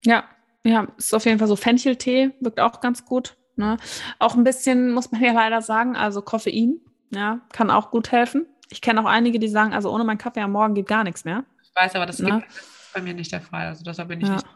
Ja, 0.05 0.25
ja, 0.65 0.87
ist 0.97 1.15
auf 1.15 1.25
jeden 1.27 1.39
Fall 1.39 1.49
so 1.49 1.57
Fencheltee, 1.57 2.33
wirkt 2.41 2.61
auch 2.61 2.81
ganz 2.81 3.05
gut. 3.05 3.37
Ne? 3.57 3.77
Auch 4.19 4.35
ein 4.35 4.45
bisschen, 4.45 4.93
muss 4.93 5.13
man 5.13 5.23
ja 5.23 5.33
leider 5.33 5.63
sagen, 5.63 5.97
also 5.97 6.23
Koffein, 6.23 6.81
ja, 7.11 7.41
kann 7.53 7.71
auch 7.71 7.91
gut 7.91 8.13
helfen. 8.13 8.47
Ich 8.71 8.81
kenne 8.81 9.01
auch 9.01 9.07
einige, 9.07 9.39
die 9.39 9.49
sagen, 9.49 9.73
also 9.73 9.93
ohne 9.93 10.05
meinen 10.05 10.19
Kaffee 10.19 10.41
am 10.41 10.53
Morgen 10.53 10.75
geht 10.75 10.87
gar 10.87 11.05
nichts 11.05 11.25
mehr. 11.25 11.45
Ich 11.63 11.71
weiß, 11.75 11.95
aber 11.97 12.07
das, 12.07 12.19
ne? 12.19 12.41
gibt, 12.41 12.51
ist 12.51 12.93
bei 12.95 13.03
mir 13.03 13.15
nicht 13.15 13.31
der 13.31 13.41
Fall. 13.41 13.67
Also 13.67 13.85
deshalb 13.85 14.09
bin 14.09 14.21
ich 14.21 14.29
ja. 14.29 14.35
nicht. 14.35 14.47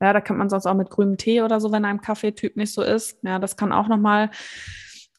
Ja, 0.00 0.12
da 0.12 0.20
kann 0.20 0.36
man 0.36 0.50
sonst 0.50 0.66
auch 0.66 0.74
mit 0.74 0.90
grünem 0.90 1.16
Tee 1.16 1.40
oder 1.40 1.60
so, 1.60 1.72
wenn 1.72 1.84
einem 1.86 2.02
Kaffeetyp 2.02 2.56
nicht 2.56 2.74
so 2.74 2.82
ist. 2.82 3.18
Ja, 3.22 3.38
das 3.38 3.56
kann 3.56 3.72
auch 3.72 3.88
nochmal 3.88 4.30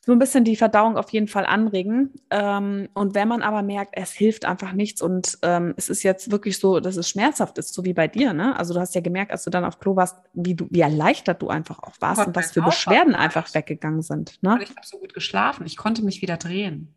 so 0.07 0.13
ein 0.13 0.19
bisschen 0.19 0.45
die 0.45 0.55
Verdauung 0.55 0.95
auf 0.95 1.09
jeden 1.09 1.27
Fall 1.27 1.45
anregen. 1.45 2.13
Ähm, 2.29 2.87
und 2.93 3.13
wenn 3.13 3.27
man 3.27 3.41
aber 3.41 3.61
merkt, 3.61 3.91
es 3.97 4.13
hilft 4.13 4.45
einfach 4.45 4.71
nichts 4.71 5.01
und 5.01 5.37
ähm, 5.41 5.73
es 5.75 5.89
ist 5.89 6.01
jetzt 6.01 6.31
wirklich 6.31 6.59
so, 6.59 6.79
dass 6.79 6.95
es 6.95 7.09
schmerzhaft 7.09 7.57
ist, 7.57 7.73
so 7.73 7.83
wie 7.83 7.91
bei 7.91 8.07
dir, 8.07 8.31
ne? 8.31 8.57
Also 8.57 8.73
du 8.73 8.79
hast 8.79 8.95
ja 8.95 9.01
gemerkt, 9.01 9.33
als 9.33 9.43
du 9.43 9.49
dann 9.49 9.65
auf 9.65 9.79
Klo 9.79 9.97
warst, 9.97 10.15
wie 10.31 10.55
du, 10.55 10.65
wie 10.69 10.79
erleichtert 10.79 11.41
du 11.41 11.49
einfach 11.49 11.83
auch 11.83 11.95
warst 11.99 12.25
und 12.25 12.33
was 12.37 12.53
für 12.53 12.61
Beschwerden 12.61 13.15
einfach 13.15 13.53
weggegangen 13.53 14.01
sind. 14.01 14.41
Ne? 14.41 14.57
Ich 14.63 14.69
habe 14.69 14.79
so 14.87 14.97
gut 14.97 15.13
geschlafen, 15.13 15.65
ich 15.65 15.75
konnte 15.75 16.05
mich 16.05 16.21
wieder 16.21 16.37
drehen. 16.37 16.95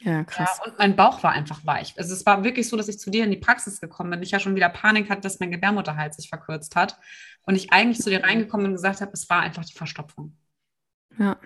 Ja, 0.00 0.22
krass. 0.24 0.58
Ja, 0.58 0.70
und 0.70 0.78
mein 0.78 0.94
Bauch 0.94 1.22
war 1.22 1.32
einfach 1.32 1.64
weich. 1.64 1.94
Also 1.96 2.12
es 2.12 2.26
war 2.26 2.44
wirklich 2.44 2.68
so, 2.68 2.76
dass 2.76 2.88
ich 2.88 2.98
zu 2.98 3.10
dir 3.10 3.24
in 3.24 3.30
die 3.30 3.38
Praxis 3.38 3.80
gekommen 3.80 4.10
bin. 4.10 4.22
Ich 4.22 4.32
ja 4.32 4.40
schon 4.40 4.56
wieder 4.56 4.68
Panik 4.68 5.08
hatte, 5.08 5.22
dass 5.22 5.40
mein 5.40 5.52
Gebärmutterhals 5.52 6.16
sich 6.16 6.28
verkürzt 6.28 6.76
hat. 6.76 6.98
Und 7.46 7.54
ich 7.54 7.72
eigentlich 7.72 8.02
zu 8.02 8.10
dir 8.10 8.22
reingekommen 8.22 8.64
bin 8.64 8.72
und 8.72 8.76
gesagt 8.76 9.00
habe, 9.00 9.12
es 9.14 9.30
war 9.30 9.40
einfach 9.40 9.64
die 9.64 9.72
Verstopfung. 9.72 10.36
Ja. 11.18 11.38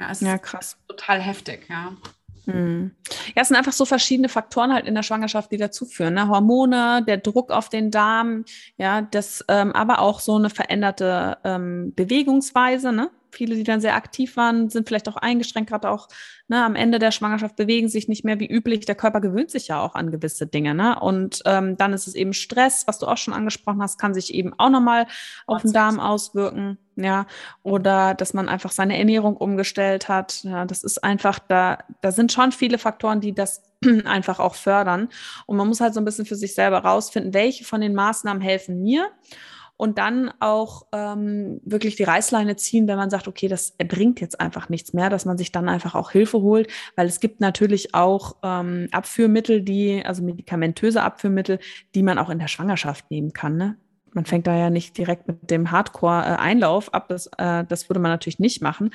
Ja, 0.00 0.10
es 0.10 0.20
ja 0.20 0.38
krass. 0.38 0.76
total 0.86 1.20
heftig, 1.20 1.66
ja. 1.68 1.96
Hm. 2.44 2.92
Ja, 3.34 3.42
es 3.42 3.48
sind 3.48 3.56
einfach 3.56 3.72
so 3.72 3.84
verschiedene 3.84 4.28
Faktoren 4.28 4.72
halt 4.72 4.86
in 4.86 4.94
der 4.94 5.02
Schwangerschaft, 5.02 5.52
die 5.52 5.58
dazu 5.58 5.84
führen. 5.84 6.14
Ne? 6.14 6.28
Hormone, 6.28 7.04
der 7.06 7.18
Druck 7.18 7.50
auf 7.50 7.68
den 7.68 7.90
Darm, 7.90 8.44
ja, 8.78 9.02
das, 9.02 9.44
ähm, 9.48 9.72
aber 9.72 9.98
auch 9.98 10.20
so 10.20 10.36
eine 10.36 10.48
veränderte 10.48 11.36
ähm, 11.44 11.92
Bewegungsweise, 11.94 12.92
ne? 12.92 13.10
Viele, 13.30 13.54
die 13.54 13.64
dann 13.64 13.80
sehr 13.80 13.94
aktiv 13.94 14.36
waren, 14.36 14.70
sind 14.70 14.88
vielleicht 14.88 15.08
auch 15.08 15.16
eingeschränkt, 15.16 15.70
gerade 15.70 15.90
auch 15.90 16.08
ne, 16.48 16.64
am 16.64 16.74
Ende 16.74 16.98
der 16.98 17.10
Schwangerschaft 17.10 17.56
bewegen 17.56 17.88
sich 17.88 18.08
nicht 18.08 18.24
mehr 18.24 18.40
wie 18.40 18.46
üblich. 18.46 18.86
Der 18.86 18.94
Körper 18.94 19.20
gewöhnt 19.20 19.50
sich 19.50 19.68
ja 19.68 19.80
auch 19.80 19.94
an 19.94 20.10
gewisse 20.10 20.46
Dinge. 20.46 20.74
Ne? 20.74 20.98
Und 20.98 21.42
ähm, 21.44 21.76
dann 21.76 21.92
ist 21.92 22.06
es 22.06 22.14
eben 22.14 22.32
Stress, 22.32 22.86
was 22.86 22.98
du 22.98 23.06
auch 23.06 23.16
schon 23.16 23.34
angesprochen 23.34 23.82
hast, 23.82 23.98
kann 23.98 24.14
sich 24.14 24.34
eben 24.34 24.52
auch 24.58 24.70
nochmal 24.70 25.06
auf 25.46 25.62
den 25.62 25.72
Darm 25.72 26.00
auswirken. 26.00 26.78
Ja, 27.00 27.26
oder 27.62 28.14
dass 28.14 28.34
man 28.34 28.48
einfach 28.48 28.72
seine 28.72 28.98
Ernährung 28.98 29.36
umgestellt 29.36 30.08
hat. 30.08 30.42
Ja, 30.42 30.64
das 30.64 30.82
ist 30.82 31.04
einfach, 31.04 31.38
da, 31.38 31.78
da 32.00 32.10
sind 32.10 32.32
schon 32.32 32.50
viele 32.50 32.76
Faktoren, 32.76 33.20
die 33.20 33.32
das 33.32 33.62
einfach 34.04 34.40
auch 34.40 34.56
fördern. 34.56 35.08
Und 35.46 35.56
man 35.56 35.68
muss 35.68 35.80
halt 35.80 35.94
so 35.94 36.00
ein 36.00 36.04
bisschen 36.04 36.26
für 36.26 36.34
sich 36.34 36.56
selber 36.56 36.78
rausfinden, 36.78 37.34
welche 37.34 37.64
von 37.64 37.80
den 37.80 37.94
Maßnahmen 37.94 38.42
helfen 38.42 38.82
mir 38.82 39.06
und 39.78 39.96
dann 39.96 40.30
auch 40.40 40.86
ähm, 40.92 41.60
wirklich 41.64 41.94
die 41.94 42.02
Reißleine 42.02 42.56
ziehen, 42.56 42.88
wenn 42.88 42.96
man 42.96 43.10
sagt, 43.10 43.28
okay, 43.28 43.46
das 43.46 43.76
bringt 43.78 44.20
jetzt 44.20 44.40
einfach 44.40 44.68
nichts 44.68 44.92
mehr, 44.92 45.08
dass 45.08 45.24
man 45.24 45.38
sich 45.38 45.52
dann 45.52 45.68
einfach 45.68 45.94
auch 45.94 46.10
Hilfe 46.10 46.42
holt, 46.42 46.68
weil 46.96 47.06
es 47.06 47.20
gibt 47.20 47.40
natürlich 47.40 47.94
auch 47.94 48.36
ähm, 48.42 48.88
Abführmittel, 48.90 49.62
die, 49.62 50.04
also 50.04 50.22
medikamentöse 50.24 51.00
Abführmittel, 51.00 51.60
die 51.94 52.02
man 52.02 52.18
auch 52.18 52.28
in 52.28 52.40
der 52.40 52.48
Schwangerschaft 52.48 53.08
nehmen 53.10 53.32
kann. 53.32 53.56
Ne? 53.56 53.76
Man 54.12 54.26
fängt 54.26 54.48
da 54.48 54.56
ja 54.56 54.68
nicht 54.68 54.98
direkt 54.98 55.28
mit 55.28 55.48
dem 55.48 55.70
Hardcore-Einlauf 55.70 56.92
ab, 56.92 57.06
das, 57.08 57.28
äh, 57.38 57.64
das 57.64 57.88
würde 57.88 58.00
man 58.00 58.10
natürlich 58.10 58.40
nicht 58.40 58.60
machen. 58.60 58.90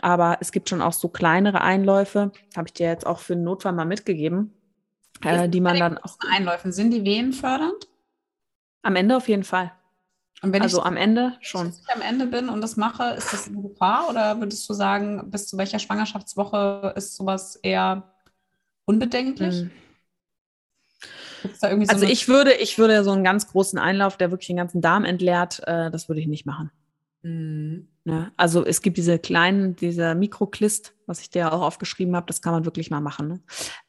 Aber 0.00 0.38
es 0.40 0.52
gibt 0.52 0.68
schon 0.68 0.80
auch 0.80 0.92
so 0.92 1.08
kleinere 1.08 1.60
Einläufe, 1.60 2.30
habe 2.56 2.68
ich 2.68 2.72
dir 2.72 2.86
jetzt 2.86 3.04
auch 3.04 3.18
für 3.18 3.34
den 3.34 3.42
Notfall 3.42 3.72
mal 3.72 3.84
mitgegeben, 3.84 4.54
äh, 5.24 5.48
die 5.48 5.60
man 5.60 5.76
dann 5.76 5.98
auch. 5.98 6.16
Einläufen, 6.32 6.70
sind 6.70 6.92
die 6.92 7.04
wehenfördernd? 7.04 7.88
Am 8.82 8.94
Ende 8.94 9.16
auf 9.16 9.28
jeden 9.28 9.44
Fall 9.44 9.72
also 10.42 10.78
ich, 10.78 10.84
am 10.84 10.96
Ende 10.96 11.34
schon. 11.40 11.66
Wenn 11.66 11.72
ich 11.72 11.94
am 11.94 12.02
Ende 12.02 12.26
bin 12.26 12.48
und 12.48 12.60
das 12.60 12.76
mache, 12.76 13.14
ist 13.14 13.32
das 13.32 13.48
eine 13.48 13.62
Gefahr 13.62 14.08
oder 14.08 14.40
würdest 14.40 14.68
du 14.68 14.74
sagen, 14.74 15.30
bis 15.30 15.46
zu 15.46 15.58
welcher 15.58 15.78
Schwangerschaftswoche 15.78 16.94
ist 16.96 17.16
sowas 17.16 17.56
eher 17.56 18.14
unbedenklich? 18.86 19.60
Hm. 19.60 19.70
So 21.58 21.66
also 21.66 22.06
ich 22.06 22.28
würde, 22.28 22.52
ich 22.52 22.78
würde 22.78 23.02
so 23.02 23.12
einen 23.12 23.24
ganz 23.24 23.48
großen 23.48 23.78
Einlauf, 23.78 24.18
der 24.18 24.30
wirklich 24.30 24.48
den 24.48 24.56
ganzen 24.56 24.82
Darm 24.82 25.04
entleert, 25.04 25.62
äh, 25.66 25.90
das 25.90 26.08
würde 26.08 26.20
ich 26.20 26.26
nicht 26.26 26.44
machen. 26.44 26.70
Mhm. 27.22 27.88
Ne? 28.04 28.32
Also 28.36 28.64
es 28.64 28.82
gibt 28.82 28.96
diese 28.96 29.18
kleinen, 29.18 29.76
dieser 29.76 30.14
Mikroklist, 30.14 30.94
was 31.06 31.20
ich 31.20 31.30
dir 31.30 31.52
auch 31.52 31.62
aufgeschrieben 31.62 32.16
habe, 32.16 32.26
das 32.26 32.42
kann 32.42 32.52
man 32.52 32.64
wirklich 32.64 32.90
mal 32.90 33.00
machen. 33.00 33.28
Ne? 33.28 33.40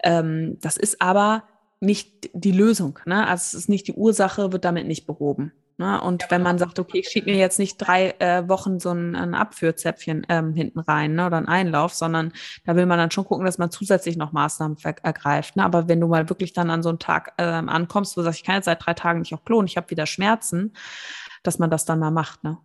Ähm, 0.04 0.58
das 0.62 0.78
ist 0.78 1.02
aber 1.02 1.44
nicht 1.80 2.30
die 2.34 2.52
Lösung. 2.52 3.00
Ne? 3.06 3.28
Also 3.28 3.58
es 3.58 3.64
ist 3.64 3.70
nicht 3.70 3.88
die 3.88 3.94
Ursache, 3.94 4.52
wird 4.52 4.66
damit 4.66 4.88
nicht 4.88 5.08
behoben. 5.08 5.52
Ne? 5.82 6.00
Und 6.00 6.30
wenn 6.30 6.44
man 6.44 6.60
sagt, 6.60 6.78
okay, 6.78 7.00
ich 7.00 7.10
schiebe 7.10 7.32
mir 7.32 7.40
jetzt 7.40 7.58
nicht 7.58 7.78
drei 7.78 8.12
äh, 8.20 8.48
Wochen 8.48 8.80
so 8.80 8.92
ein, 8.92 9.16
ein 9.16 9.34
Abführzäpfchen 9.34 10.28
ähm, 10.30 10.54
hinten 10.54 10.78
rein 10.78 11.16
ne? 11.16 11.26
oder 11.26 11.38
einen 11.38 11.48
Einlauf, 11.48 11.96
sondern 11.96 12.34
da 12.66 12.76
will 12.76 12.86
man 12.86 13.00
dann 13.00 13.10
schon 13.10 13.26
gucken, 13.26 13.46
dass 13.48 13.58
man 13.58 13.72
zusätzlich 13.72 14.16
noch 14.16 14.32
Maßnahmen 14.32 14.78
ergreift. 15.02 15.56
Ne? 15.56 15.64
Aber 15.64 15.88
wenn 15.88 16.00
du 16.00 16.08
mal 16.08 16.30
wirklich 16.30 16.54
dann 16.54 16.70
an 16.70 16.84
so 16.84 16.90
einen 16.90 17.00
Tag 17.00 17.34
ähm, 17.40 17.68
ankommst, 17.68 18.16
wo 18.16 18.22
du 18.22 18.26
sagst, 18.26 18.42
ich 18.42 18.46
kann 18.46 18.58
jetzt 18.58 18.66
seit 18.66 18.86
drei 18.86 18.94
Tagen 18.94 19.22
nicht 19.22 19.34
auf 19.34 19.44
Klo 19.44 19.58
und 19.58 19.66
ich 19.66 19.76
habe 19.76 19.90
wieder 19.90 20.06
Schmerzen, 20.06 20.74
dass 21.42 21.58
man 21.58 21.72
das 21.72 21.84
dann 21.84 21.98
mal 21.98 22.12
macht. 22.12 22.44
Ne? 22.44 22.60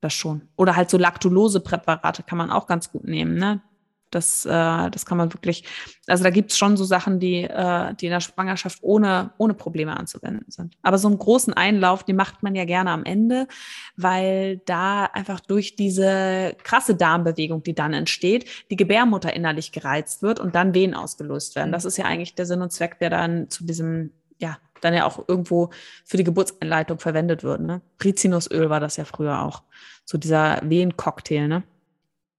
Das 0.00 0.14
schon. 0.14 0.42
Oder 0.54 0.76
halt 0.76 0.90
so 0.90 0.98
Laktulose-Präparate 0.98 2.22
kann 2.22 2.38
man 2.38 2.52
auch 2.52 2.68
ganz 2.68 2.92
gut 2.92 3.06
nehmen. 3.06 3.34
Ne? 3.34 3.60
Das, 4.10 4.46
äh, 4.46 4.50
das 4.90 5.06
kann 5.06 5.18
man 5.18 5.32
wirklich, 5.34 5.64
also 6.06 6.22
da 6.22 6.30
gibt 6.30 6.52
es 6.52 6.58
schon 6.58 6.76
so 6.76 6.84
Sachen, 6.84 7.18
die, 7.18 7.42
äh, 7.42 7.94
die 7.94 8.06
in 8.06 8.12
der 8.12 8.20
Schwangerschaft 8.20 8.78
ohne, 8.82 9.32
ohne 9.38 9.54
Probleme 9.54 9.96
anzuwenden 9.96 10.50
sind. 10.50 10.76
Aber 10.82 10.98
so 10.98 11.08
einen 11.08 11.18
großen 11.18 11.52
Einlauf, 11.52 12.04
den 12.04 12.16
macht 12.16 12.42
man 12.42 12.54
ja 12.54 12.64
gerne 12.64 12.90
am 12.90 13.04
Ende, 13.04 13.48
weil 13.96 14.58
da 14.66 15.06
einfach 15.06 15.40
durch 15.40 15.74
diese 15.74 16.56
krasse 16.62 16.94
Darmbewegung, 16.94 17.62
die 17.62 17.74
dann 17.74 17.92
entsteht, 17.92 18.46
die 18.70 18.76
Gebärmutter 18.76 19.34
innerlich 19.34 19.72
gereizt 19.72 20.22
wird 20.22 20.38
und 20.38 20.54
dann 20.54 20.74
Wehen 20.74 20.94
ausgelöst 20.94 21.56
werden. 21.56 21.72
Das 21.72 21.84
ist 21.84 21.96
ja 21.96 22.04
eigentlich 22.04 22.34
der 22.34 22.46
Sinn 22.46 22.62
und 22.62 22.72
Zweck, 22.72 22.98
der 23.00 23.10
dann 23.10 23.50
zu 23.50 23.64
diesem, 23.64 24.12
ja, 24.38 24.58
dann 24.80 24.94
ja 24.94 25.06
auch 25.06 25.24
irgendwo 25.26 25.70
für 26.04 26.16
die 26.16 26.24
Geburtseinleitung 26.24 26.98
verwendet 26.98 27.42
wird. 27.42 27.62
Ne? 27.62 27.80
Rizinusöl 28.02 28.70
war 28.70 28.80
das 28.80 28.96
ja 28.96 29.04
früher 29.04 29.42
auch. 29.42 29.62
So 30.04 30.18
dieser 30.18 30.60
Wehencocktail, 30.62 31.48
ne? 31.48 31.62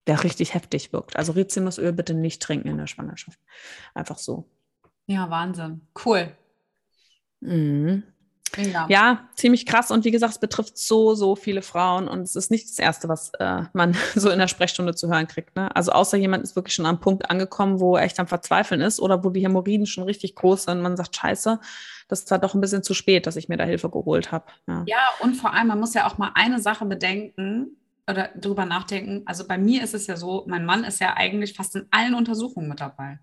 Der 0.07 0.23
richtig 0.23 0.53
heftig 0.53 0.93
wirkt. 0.93 1.15
Also 1.15 1.31
Rizinusöl 1.33 1.91
bitte 1.91 2.13
nicht 2.13 2.41
trinken 2.41 2.67
in 2.67 2.77
der 2.77 2.87
Schwangerschaft. 2.87 3.39
Einfach 3.93 4.17
so. 4.17 4.49
Ja, 5.07 5.29
Wahnsinn. 5.29 5.81
Cool. 6.03 6.31
Mhm. 7.41 8.03
Ja. 8.57 8.85
ja. 8.89 9.29
ziemlich 9.35 9.65
krass. 9.65 9.91
Und 9.91 10.05
wie 10.05 10.11
gesagt, 10.11 10.33
es 10.33 10.39
betrifft 10.39 10.77
so, 10.77 11.13
so 11.15 11.35
viele 11.35 11.61
Frauen. 11.61 12.07
Und 12.07 12.21
es 12.21 12.35
ist 12.35 12.51
nicht 12.51 12.69
das 12.69 12.79
Erste, 12.79 13.09
was 13.09 13.31
äh, 13.39 13.63
man 13.73 13.95
so 14.15 14.29
in 14.29 14.39
der 14.39 14.47
Sprechstunde 14.47 14.95
zu 14.95 15.09
hören 15.09 15.27
kriegt. 15.27 15.55
Ne? 15.55 15.75
Also 15.75 15.91
außer 15.91 16.17
jemand 16.17 16.43
ist 16.43 16.55
wirklich 16.55 16.75
schon 16.75 16.85
am 16.85 16.99
Punkt 16.99 17.29
angekommen, 17.29 17.79
wo 17.79 17.97
er 17.97 18.03
echt 18.03 18.19
am 18.19 18.27
Verzweifeln 18.27 18.81
ist 18.81 18.99
oder 18.99 19.23
wo 19.23 19.29
die 19.29 19.41
Hämorrhoiden 19.41 19.87
schon 19.87 20.05
richtig 20.05 20.35
groß 20.35 20.63
sind. 20.63 20.77
Und 20.77 20.83
man 20.83 20.97
sagt, 20.97 21.15
scheiße, 21.15 21.59
das 22.07 22.21
ist 22.21 22.31
halt 22.31 22.43
doch 22.43 22.53
ein 22.53 22.61
bisschen 22.61 22.83
zu 22.83 22.93
spät, 22.93 23.25
dass 23.27 23.35
ich 23.35 23.49
mir 23.49 23.57
da 23.57 23.63
Hilfe 23.63 23.89
geholt 23.89 24.31
habe. 24.31 24.45
Ja. 24.67 24.83
ja, 24.85 25.09
und 25.19 25.35
vor 25.35 25.53
allem, 25.53 25.67
man 25.67 25.79
muss 25.79 25.93
ja 25.93 26.07
auch 26.07 26.17
mal 26.17 26.31
eine 26.35 26.59
Sache 26.61 26.85
bedenken 26.85 27.77
oder 28.09 28.29
drüber 28.35 28.65
nachdenken. 28.65 29.23
Also 29.25 29.47
bei 29.47 29.57
mir 29.57 29.83
ist 29.83 29.93
es 29.93 30.07
ja 30.07 30.17
so, 30.17 30.45
mein 30.47 30.65
Mann 30.65 30.83
ist 30.83 30.99
ja 30.99 31.15
eigentlich 31.15 31.53
fast 31.53 31.75
in 31.75 31.87
allen 31.91 32.13
Untersuchungen 32.13 32.69
mit 32.69 32.81
dabei. 32.81 33.19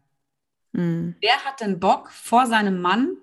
Mhm. 0.73 1.17
Wer 1.21 1.45
hat 1.45 1.61
denn 1.61 1.79
Bock 1.79 2.11
vor 2.11 2.47
seinem 2.47 2.81
Mann 2.81 3.17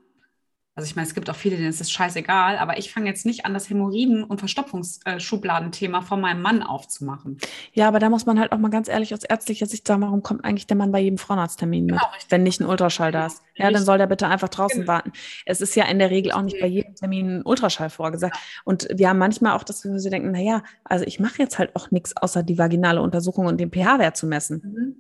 also 0.80 0.88
ich 0.88 0.96
meine, 0.96 1.06
es 1.10 1.14
gibt 1.14 1.30
auch 1.30 1.36
viele, 1.36 1.58
denen 1.58 1.68
ist 1.68 1.82
es 1.82 1.92
scheißegal, 1.92 2.58
aber 2.58 2.78
ich 2.78 2.94
fange 2.94 3.08
jetzt 3.08 3.26
nicht 3.26 3.46
an, 3.46 3.54
das 3.54 3.70
Hämorrhoiden- 3.70 4.24
und 4.24 4.40
Verstopfungsschubladenthema 4.40 6.00
von 6.00 6.22
meinem 6.22 6.42
Mann 6.42 6.64
aufzumachen. 6.64 7.38
Ja, 7.74 7.90
aber 7.90 8.00
da 8.00 8.10
muss 8.10 8.26
man 8.26 8.40
halt 8.40 8.54
auch 8.54 8.58
mal 8.60 8.70
ganz 8.70 8.88
ehrlich 8.88 9.14
aus 9.14 9.26
ärztlicher 9.26 9.66
Sicht 9.66 9.86
sagen, 9.86 10.02
warum 10.02 10.24
kommt 10.24 10.46
eigentlich 10.46 10.68
der 10.68 10.78
Mann 10.78 10.94
bei 10.94 11.02
jedem 11.02 11.18
Frauenarzttermin 11.18 11.86
mit, 11.86 11.96
genau, 11.96 12.08
wenn 12.30 12.44
nicht 12.44 12.62
ein 12.62 12.66
Ultraschall 12.66 13.12
da 13.12 13.26
ist? 13.26 13.44
Ja, 13.56 13.70
dann 13.72 13.84
soll 13.84 13.98
der 13.98 14.08
bitte 14.08 14.30
einfach 14.30 14.48
draußen 14.48 14.80
genau. 14.80 14.94
warten. 14.94 15.12
Es 15.46 15.60
ist 15.60 15.76
ja 15.76 15.84
in 15.84 16.00
der 16.00 16.12
Regel 16.12 16.32
auch 16.32 16.44
nicht 16.44 16.62
bei 16.62 16.68
jedem 16.68 16.96
Termin 16.96 17.40
ein 17.40 17.42
Ultraschall 17.44 17.90
vorgesagt. 17.90 18.38
Und 18.64 18.88
wir 18.90 19.10
haben 19.10 19.20
manchmal 19.20 19.58
auch 19.58 19.64
das 19.64 19.82
Gefühl, 19.82 20.00
sie 20.00 20.10
denken, 20.10 20.32
naja, 20.32 20.64
also 20.86 21.04
ich 21.04 21.20
mache 21.20 21.40
jetzt 21.40 21.60
halt 21.60 21.76
auch 21.76 21.92
nichts, 21.92 22.16
außer 22.16 22.42
die 22.42 22.58
vaginale 22.58 23.02
Untersuchung 23.02 23.48
und 23.48 23.60
den 23.60 23.70
pH-Wert 23.70 24.16
zu 24.16 24.28
messen. 24.28 24.62
Mhm. 24.64 24.96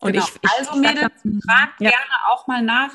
Und 0.00 0.12
genau. 0.12 0.24
ich, 0.24 0.40
ich, 0.42 0.50
also 0.58 0.80
Mädels, 0.80 1.12
fragt 1.46 1.80
ja. 1.80 1.90
gerne 1.90 2.10
auch 2.32 2.48
mal 2.48 2.64
nach, 2.64 2.90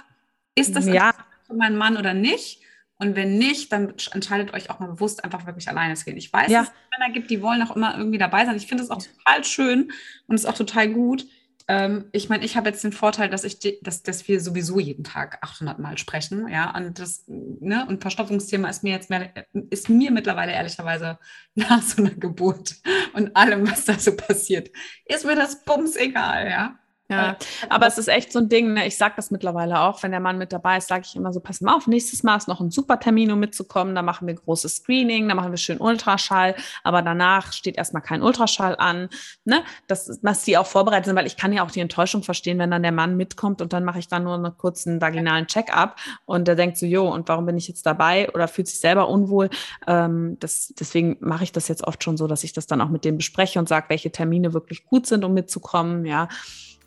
ist 0.55 0.75
das 0.75 0.85
ja 0.85 1.13
für 1.45 1.53
meinen 1.53 1.77
Mann 1.77 1.97
oder 1.97 2.13
nicht? 2.13 2.61
Und 2.97 3.15
wenn 3.15 3.37
nicht, 3.37 3.71
dann 3.71 3.93
entscheidet 4.11 4.53
euch 4.53 4.69
auch 4.69 4.79
mal 4.79 4.87
bewusst, 4.87 5.23
einfach 5.23 5.45
wirklich 5.45 5.67
alleine 5.67 5.95
zu 5.95 6.05
gehen. 6.05 6.17
Ich 6.17 6.31
weiß, 6.31 6.49
ja. 6.49 6.61
dass 6.61 6.69
es 6.69 6.97
Männer 6.97 7.13
gibt, 7.13 7.29
die 7.29 7.41
wollen 7.41 7.61
auch 7.61 7.75
immer 7.75 7.97
irgendwie 7.97 8.17
dabei 8.17 8.45
sein. 8.45 8.55
Ich 8.55 8.67
finde 8.67 8.83
es 8.83 8.89
auch 8.89 9.03
total 9.03 9.43
schön 9.43 9.91
und 10.27 10.35
es 10.35 10.43
ist 10.43 10.49
auch 10.49 10.57
total 10.57 10.89
gut. 10.89 11.25
Ähm, 11.67 12.05
ich 12.11 12.29
meine, 12.29 12.45
ich 12.45 12.55
habe 12.55 12.69
jetzt 12.69 12.83
den 12.83 12.93
Vorteil, 12.93 13.27
dass 13.29 13.43
ich, 13.43 13.59
die, 13.59 13.79
dass, 13.81 14.03
dass 14.03 14.27
wir 14.27 14.39
sowieso 14.39 14.79
jeden 14.79 15.03
Tag 15.03 15.39
800 15.41 15.79
Mal 15.79 15.97
sprechen, 15.97 16.47
ja, 16.47 16.75
und 16.75 16.99
das, 16.99 17.23
ne, 17.27 17.85
und 17.87 18.01
Verstopfungsthema 18.01 18.69
ist 18.69 18.83
mir 18.83 18.91
jetzt 18.91 19.09
mehr, 19.09 19.31
ist 19.71 19.89
mir 19.89 20.11
mittlerweile 20.11 20.51
ehrlicherweise 20.51 21.17
nach 21.55 21.81
so 21.81 22.03
einer 22.03 22.13
Geburt 22.13 22.75
und 23.13 23.35
allem, 23.35 23.69
was 23.69 23.85
da 23.85 23.97
so 23.97 24.15
passiert, 24.15 24.69
ist 25.05 25.25
mir 25.25 25.35
das 25.35 25.63
Bums 25.63 25.95
egal, 25.95 26.49
ja. 26.49 26.79
Ja, 27.07 27.37
aber 27.69 27.85
es 27.85 27.99
ist 27.99 28.07
echt 28.07 28.31
so 28.31 28.39
ein 28.39 28.49
Ding, 28.49 28.73
ne? 28.73 28.87
ich 28.87 28.97
sage 28.97 29.13
das 29.15 29.29
mittlerweile 29.29 29.81
auch, 29.81 30.01
wenn 30.01 30.09
der 30.09 30.19
Mann 30.19 30.39
mit 30.39 30.51
dabei 30.51 30.77
ist, 30.77 30.87
sage 30.87 31.03
ich 31.05 31.15
immer 31.15 31.31
so, 31.31 31.39
pass 31.39 31.61
mal 31.61 31.75
auf, 31.75 31.85
nächstes 31.85 32.23
Mal 32.23 32.35
ist 32.35 32.47
noch 32.47 32.61
ein 32.61 32.71
super 32.71 32.99
Termin, 32.99 33.31
um 33.31 33.39
mitzukommen, 33.39 33.93
da 33.93 34.01
machen 34.01 34.25
wir 34.25 34.33
großes 34.33 34.77
Screening, 34.77 35.29
da 35.29 35.35
machen 35.35 35.51
wir 35.51 35.57
schön 35.57 35.77
Ultraschall, 35.77 36.55
aber 36.83 37.03
danach 37.03 37.53
steht 37.53 37.77
erstmal 37.77 38.01
kein 38.01 38.23
Ultraschall 38.23 38.75
an, 38.77 39.09
ne? 39.43 39.63
dass, 39.85 40.19
dass 40.19 40.43
die 40.45 40.57
auch 40.57 40.65
vorbereitet 40.65 41.05
sind, 41.05 41.15
weil 41.15 41.27
ich 41.27 41.37
kann 41.37 41.53
ja 41.53 41.63
auch 41.63 41.69
die 41.69 41.79
Enttäuschung 41.79 42.23
verstehen, 42.23 42.57
wenn 42.57 42.71
dann 42.71 42.81
der 42.81 42.91
Mann 42.91 43.17
mitkommt 43.17 43.61
und 43.61 43.71
dann 43.71 43.85
mache 43.85 43.99
ich 43.99 44.07
dann 44.07 44.23
nur 44.23 44.33
einen 44.33 44.57
kurzen 44.57 44.99
vaginalen 44.99 45.45
Check-up 45.45 45.97
und 46.25 46.47
der 46.47 46.55
denkt 46.55 46.77
so, 46.77 46.87
jo, 46.87 47.07
und 47.07 47.29
warum 47.29 47.45
bin 47.45 47.55
ich 47.55 47.67
jetzt 47.67 47.85
dabei 47.85 48.31
oder 48.33 48.47
fühlt 48.47 48.67
sich 48.67 48.79
selber 48.79 49.09
unwohl, 49.09 49.51
ähm, 49.85 50.37
das, 50.39 50.73
deswegen 50.79 51.17
mache 51.19 51.43
ich 51.43 51.51
das 51.51 51.67
jetzt 51.67 51.83
oft 51.83 52.03
schon 52.03 52.17
so, 52.17 52.25
dass 52.25 52.43
ich 52.43 52.53
das 52.53 52.65
dann 52.65 52.81
auch 52.81 52.89
mit 52.89 53.05
dem 53.05 53.17
bespreche 53.17 53.59
und 53.59 53.69
sage, 53.69 53.89
welche 53.89 54.11
Termine 54.11 54.55
wirklich 54.55 54.87
gut 54.87 55.05
sind, 55.05 55.23
um 55.23 55.35
mitzukommen, 55.35 56.05
ja, 56.05 56.29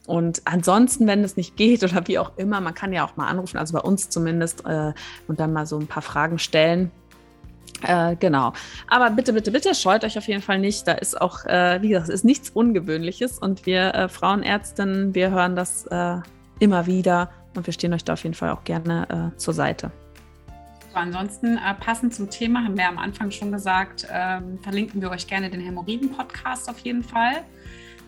und 0.09 0.40
ansonsten, 0.47 1.07
wenn 1.07 1.23
es 1.23 1.37
nicht 1.37 1.55
geht 1.57 1.85
oder 1.85 2.09
wie 2.09 2.18
auch 2.18 2.33
immer, 2.38 2.62
man 2.62 2.73
kann 2.73 2.94
ja 2.94 3.05
auch 3.05 3.16
mal 3.16 3.27
anrufen, 3.29 3.59
also 3.59 3.75
bei 3.75 3.81
uns 3.81 4.09
zumindest, 4.09 4.64
äh, 4.64 4.94
und 5.29 5.38
dann 5.38 5.53
mal 5.53 5.66
so 5.66 5.79
ein 5.79 5.87
paar 5.87 6.03
Fragen 6.03 6.38
stellen. 6.38 6.90
Äh, 7.83 8.16
genau. 8.16 8.55
Aber 8.88 9.11
bitte, 9.11 9.35
bitte, 9.35 9.51
bitte 9.51 9.75
scheut 9.75 10.05
euch 10.05 10.16
auf 10.16 10.27
jeden 10.27 10.40
Fall 10.40 10.61
nicht. 10.61 10.88
Da 10.88 10.92
ist 10.92 11.21
auch, 11.21 11.44
äh, 11.44 11.83
wie 11.83 11.90
gesagt, 11.90 12.09
ist 12.09 12.25
nichts 12.25 12.49
Ungewöhnliches. 12.49 13.38
Und 13.38 13.66
wir 13.66 13.94
äh, 13.94 14.09
Frauenärztinnen, 14.09 15.14
wir 15.14 15.31
hören 15.31 15.55
das 15.55 15.87
äh, 15.88 16.16
immer 16.59 16.87
wieder 16.87 17.31
und 17.55 17.66
wir 17.66 17.75
stehen 17.75 17.92
euch 17.92 18.03
da 18.03 18.14
auf 18.14 18.23
jeden 18.23 18.35
Fall 18.35 18.49
auch 18.49 18.64
gerne 18.64 19.33
äh, 19.35 19.37
zur 19.37 19.53
Seite. 19.53 19.90
ansonsten, 20.94 21.59
passend 21.81 22.14
zum 22.14 22.31
Thema, 22.31 22.64
haben 22.64 22.79
wir 22.79 22.88
am 22.88 22.99
Anfang 22.99 23.31
schon 23.31 23.53
gesagt, 23.53 24.09
ähm, 24.11 24.59
verlinken 24.62 25.03
wir 25.03 25.11
euch 25.11 25.27
gerne 25.27 25.51
den 25.51 25.61
Hämorrhoiden-Podcast 25.61 26.71
auf 26.71 26.79
jeden 26.79 27.05
Fall 27.05 27.44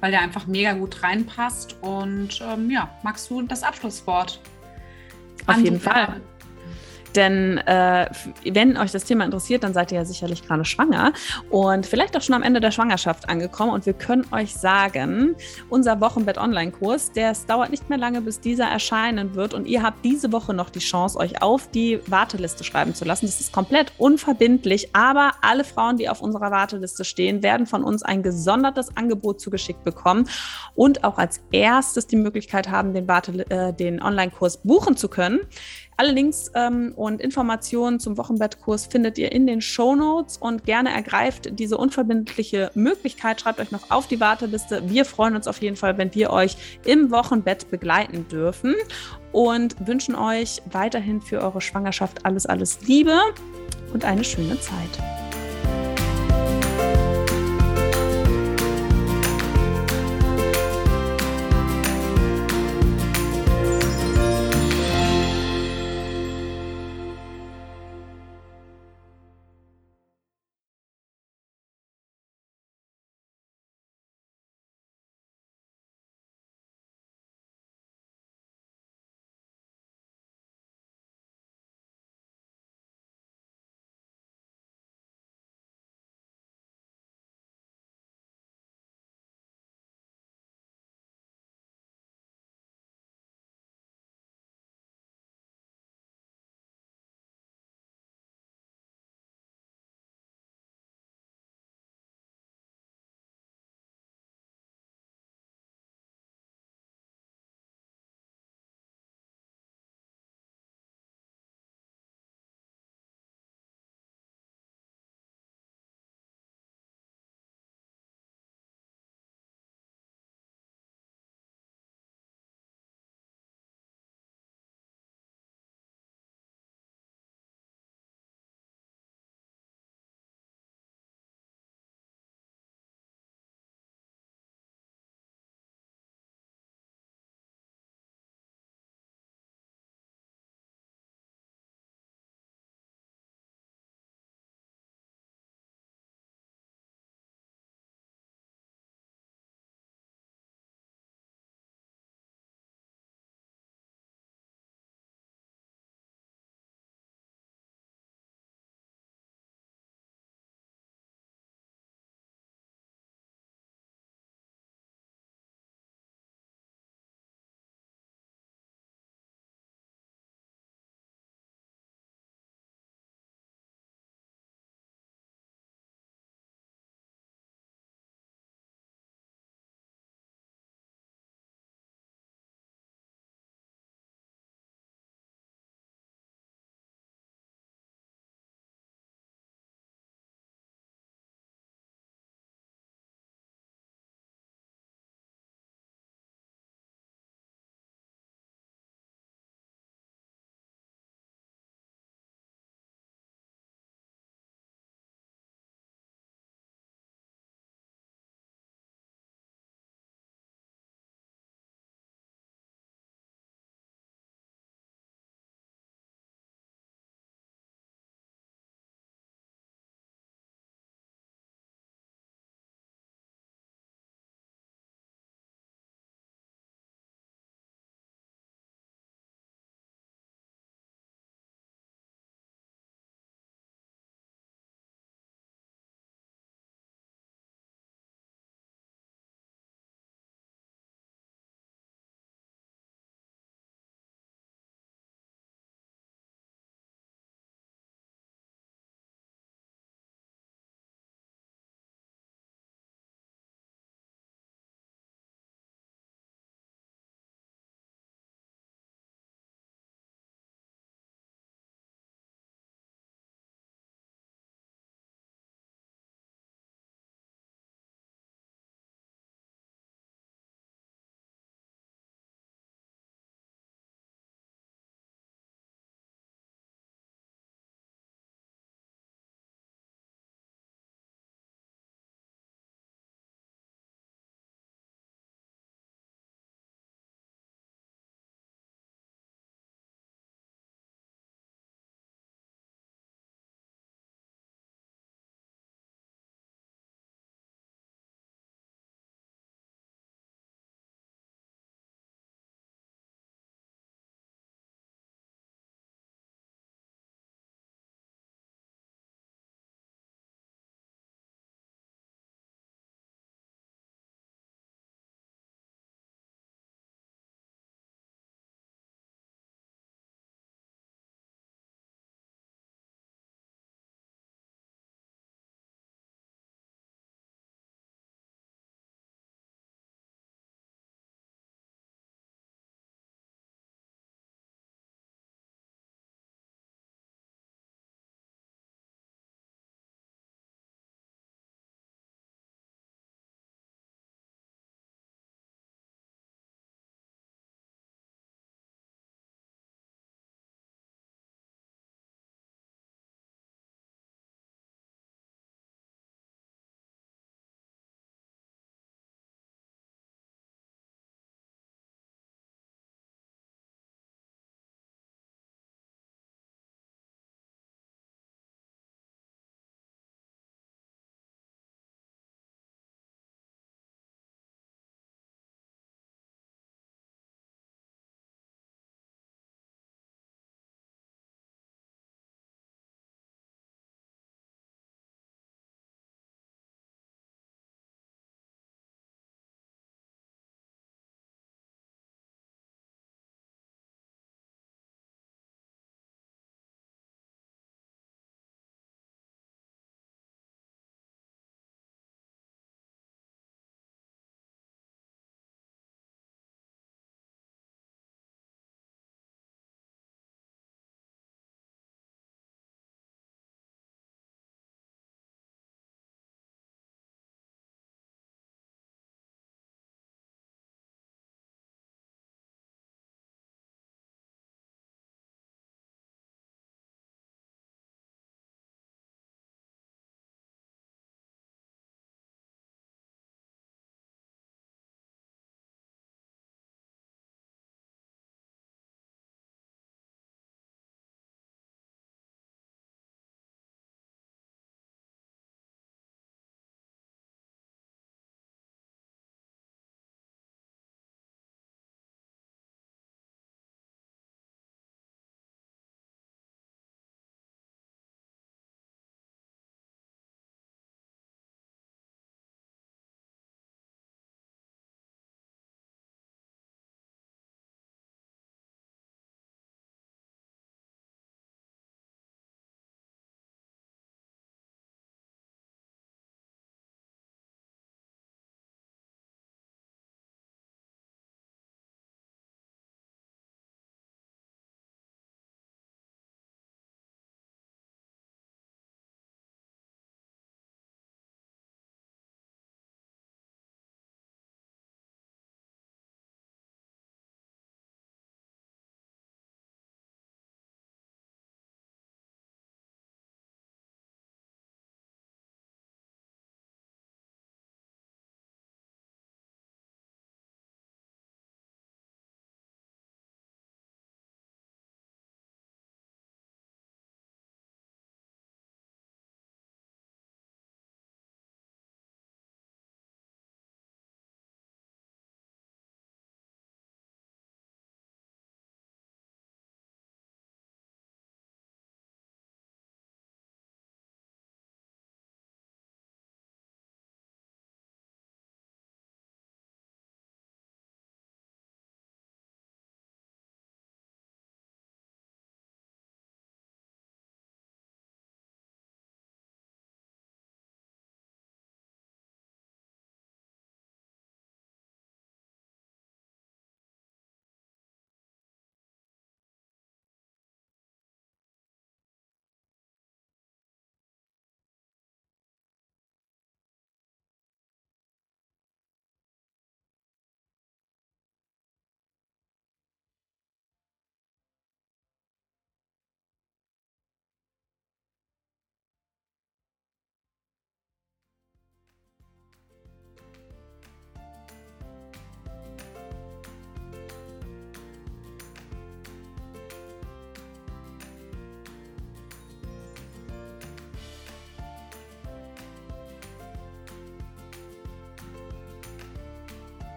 weil 0.00 0.10
der 0.10 0.20
einfach 0.20 0.46
mega 0.46 0.72
gut 0.72 1.02
reinpasst. 1.02 1.76
Und 1.80 2.40
ähm, 2.40 2.70
ja, 2.70 2.90
magst 3.02 3.30
du 3.30 3.42
das 3.42 3.62
Abschlusswort? 3.62 4.40
Auf 5.46 5.58
jeden 5.58 5.80
Fall. 5.80 6.20
Denn 7.14 7.58
äh, 7.58 8.10
wenn 8.44 8.76
euch 8.76 8.92
das 8.92 9.04
Thema 9.04 9.24
interessiert, 9.24 9.64
dann 9.64 9.72
seid 9.72 9.92
ihr 9.92 9.98
ja 9.98 10.04
sicherlich 10.04 10.46
gerade 10.46 10.64
schwanger 10.64 11.12
und 11.50 11.86
vielleicht 11.86 12.16
auch 12.16 12.22
schon 12.22 12.34
am 12.34 12.42
Ende 12.42 12.60
der 12.60 12.70
Schwangerschaft 12.70 13.28
angekommen. 13.28 13.72
Und 13.72 13.86
wir 13.86 13.94
können 13.94 14.26
euch 14.32 14.54
sagen, 14.54 15.34
unser 15.68 16.00
Wochenbett-Online-Kurs, 16.00 17.12
der 17.12 17.32
dauert 17.46 17.70
nicht 17.70 17.88
mehr 17.88 17.98
lange, 17.98 18.20
bis 18.20 18.40
dieser 18.40 18.66
erscheinen 18.66 19.34
wird. 19.34 19.54
Und 19.54 19.66
ihr 19.66 19.82
habt 19.82 20.04
diese 20.04 20.32
Woche 20.32 20.54
noch 20.54 20.70
die 20.70 20.78
Chance, 20.78 21.18
euch 21.18 21.42
auf 21.42 21.70
die 21.70 22.00
Warteliste 22.06 22.64
schreiben 22.64 22.94
zu 22.94 23.04
lassen. 23.04 23.26
Das 23.26 23.40
ist 23.40 23.52
komplett 23.52 23.92
unverbindlich, 23.98 24.94
aber 24.94 25.32
alle 25.42 25.64
Frauen, 25.64 25.96
die 25.96 26.08
auf 26.08 26.20
unserer 26.20 26.50
Warteliste 26.50 27.04
stehen, 27.04 27.42
werden 27.42 27.66
von 27.66 27.84
uns 27.84 28.02
ein 28.02 28.22
gesondertes 28.22 28.96
Angebot 28.96 29.40
zugeschickt 29.40 29.84
bekommen 29.84 30.28
und 30.74 31.04
auch 31.04 31.18
als 31.18 31.40
erstes 31.50 32.06
die 32.06 32.16
Möglichkeit 32.16 32.68
haben, 32.68 32.94
den, 32.94 33.08
äh, 33.08 33.72
den 33.72 34.02
Online-Kurs 34.02 34.58
buchen 34.58 34.96
zu 34.96 35.08
können. 35.08 35.40
Alle 36.00 36.12
Links 36.12 36.48
ähm, 36.54 36.92
und 36.94 37.20
Informationen 37.20 37.98
zum 37.98 38.16
Wochenbettkurs 38.18 38.86
findet 38.86 39.18
ihr 39.18 39.32
in 39.32 39.48
den 39.48 39.60
Show 39.60 39.96
Notes 39.96 40.36
und 40.36 40.64
gerne 40.64 40.94
ergreift 40.94 41.58
diese 41.58 41.76
unverbindliche 41.76 42.70
Möglichkeit. 42.74 43.40
Schreibt 43.40 43.58
euch 43.58 43.72
noch 43.72 43.90
auf 43.90 44.06
die 44.06 44.20
Warteliste. 44.20 44.88
Wir 44.88 45.04
freuen 45.04 45.34
uns 45.34 45.48
auf 45.48 45.60
jeden 45.60 45.74
Fall, 45.74 45.98
wenn 45.98 46.14
wir 46.14 46.30
euch 46.30 46.56
im 46.84 47.10
Wochenbett 47.10 47.68
begleiten 47.68 48.28
dürfen 48.28 48.76
und 49.32 49.74
wünschen 49.88 50.14
euch 50.14 50.62
weiterhin 50.70 51.20
für 51.20 51.40
eure 51.40 51.60
Schwangerschaft 51.60 52.24
alles, 52.24 52.46
alles 52.46 52.80
Liebe 52.86 53.18
und 53.92 54.04
eine 54.04 54.22
schöne 54.22 54.60
Zeit. 54.60 55.27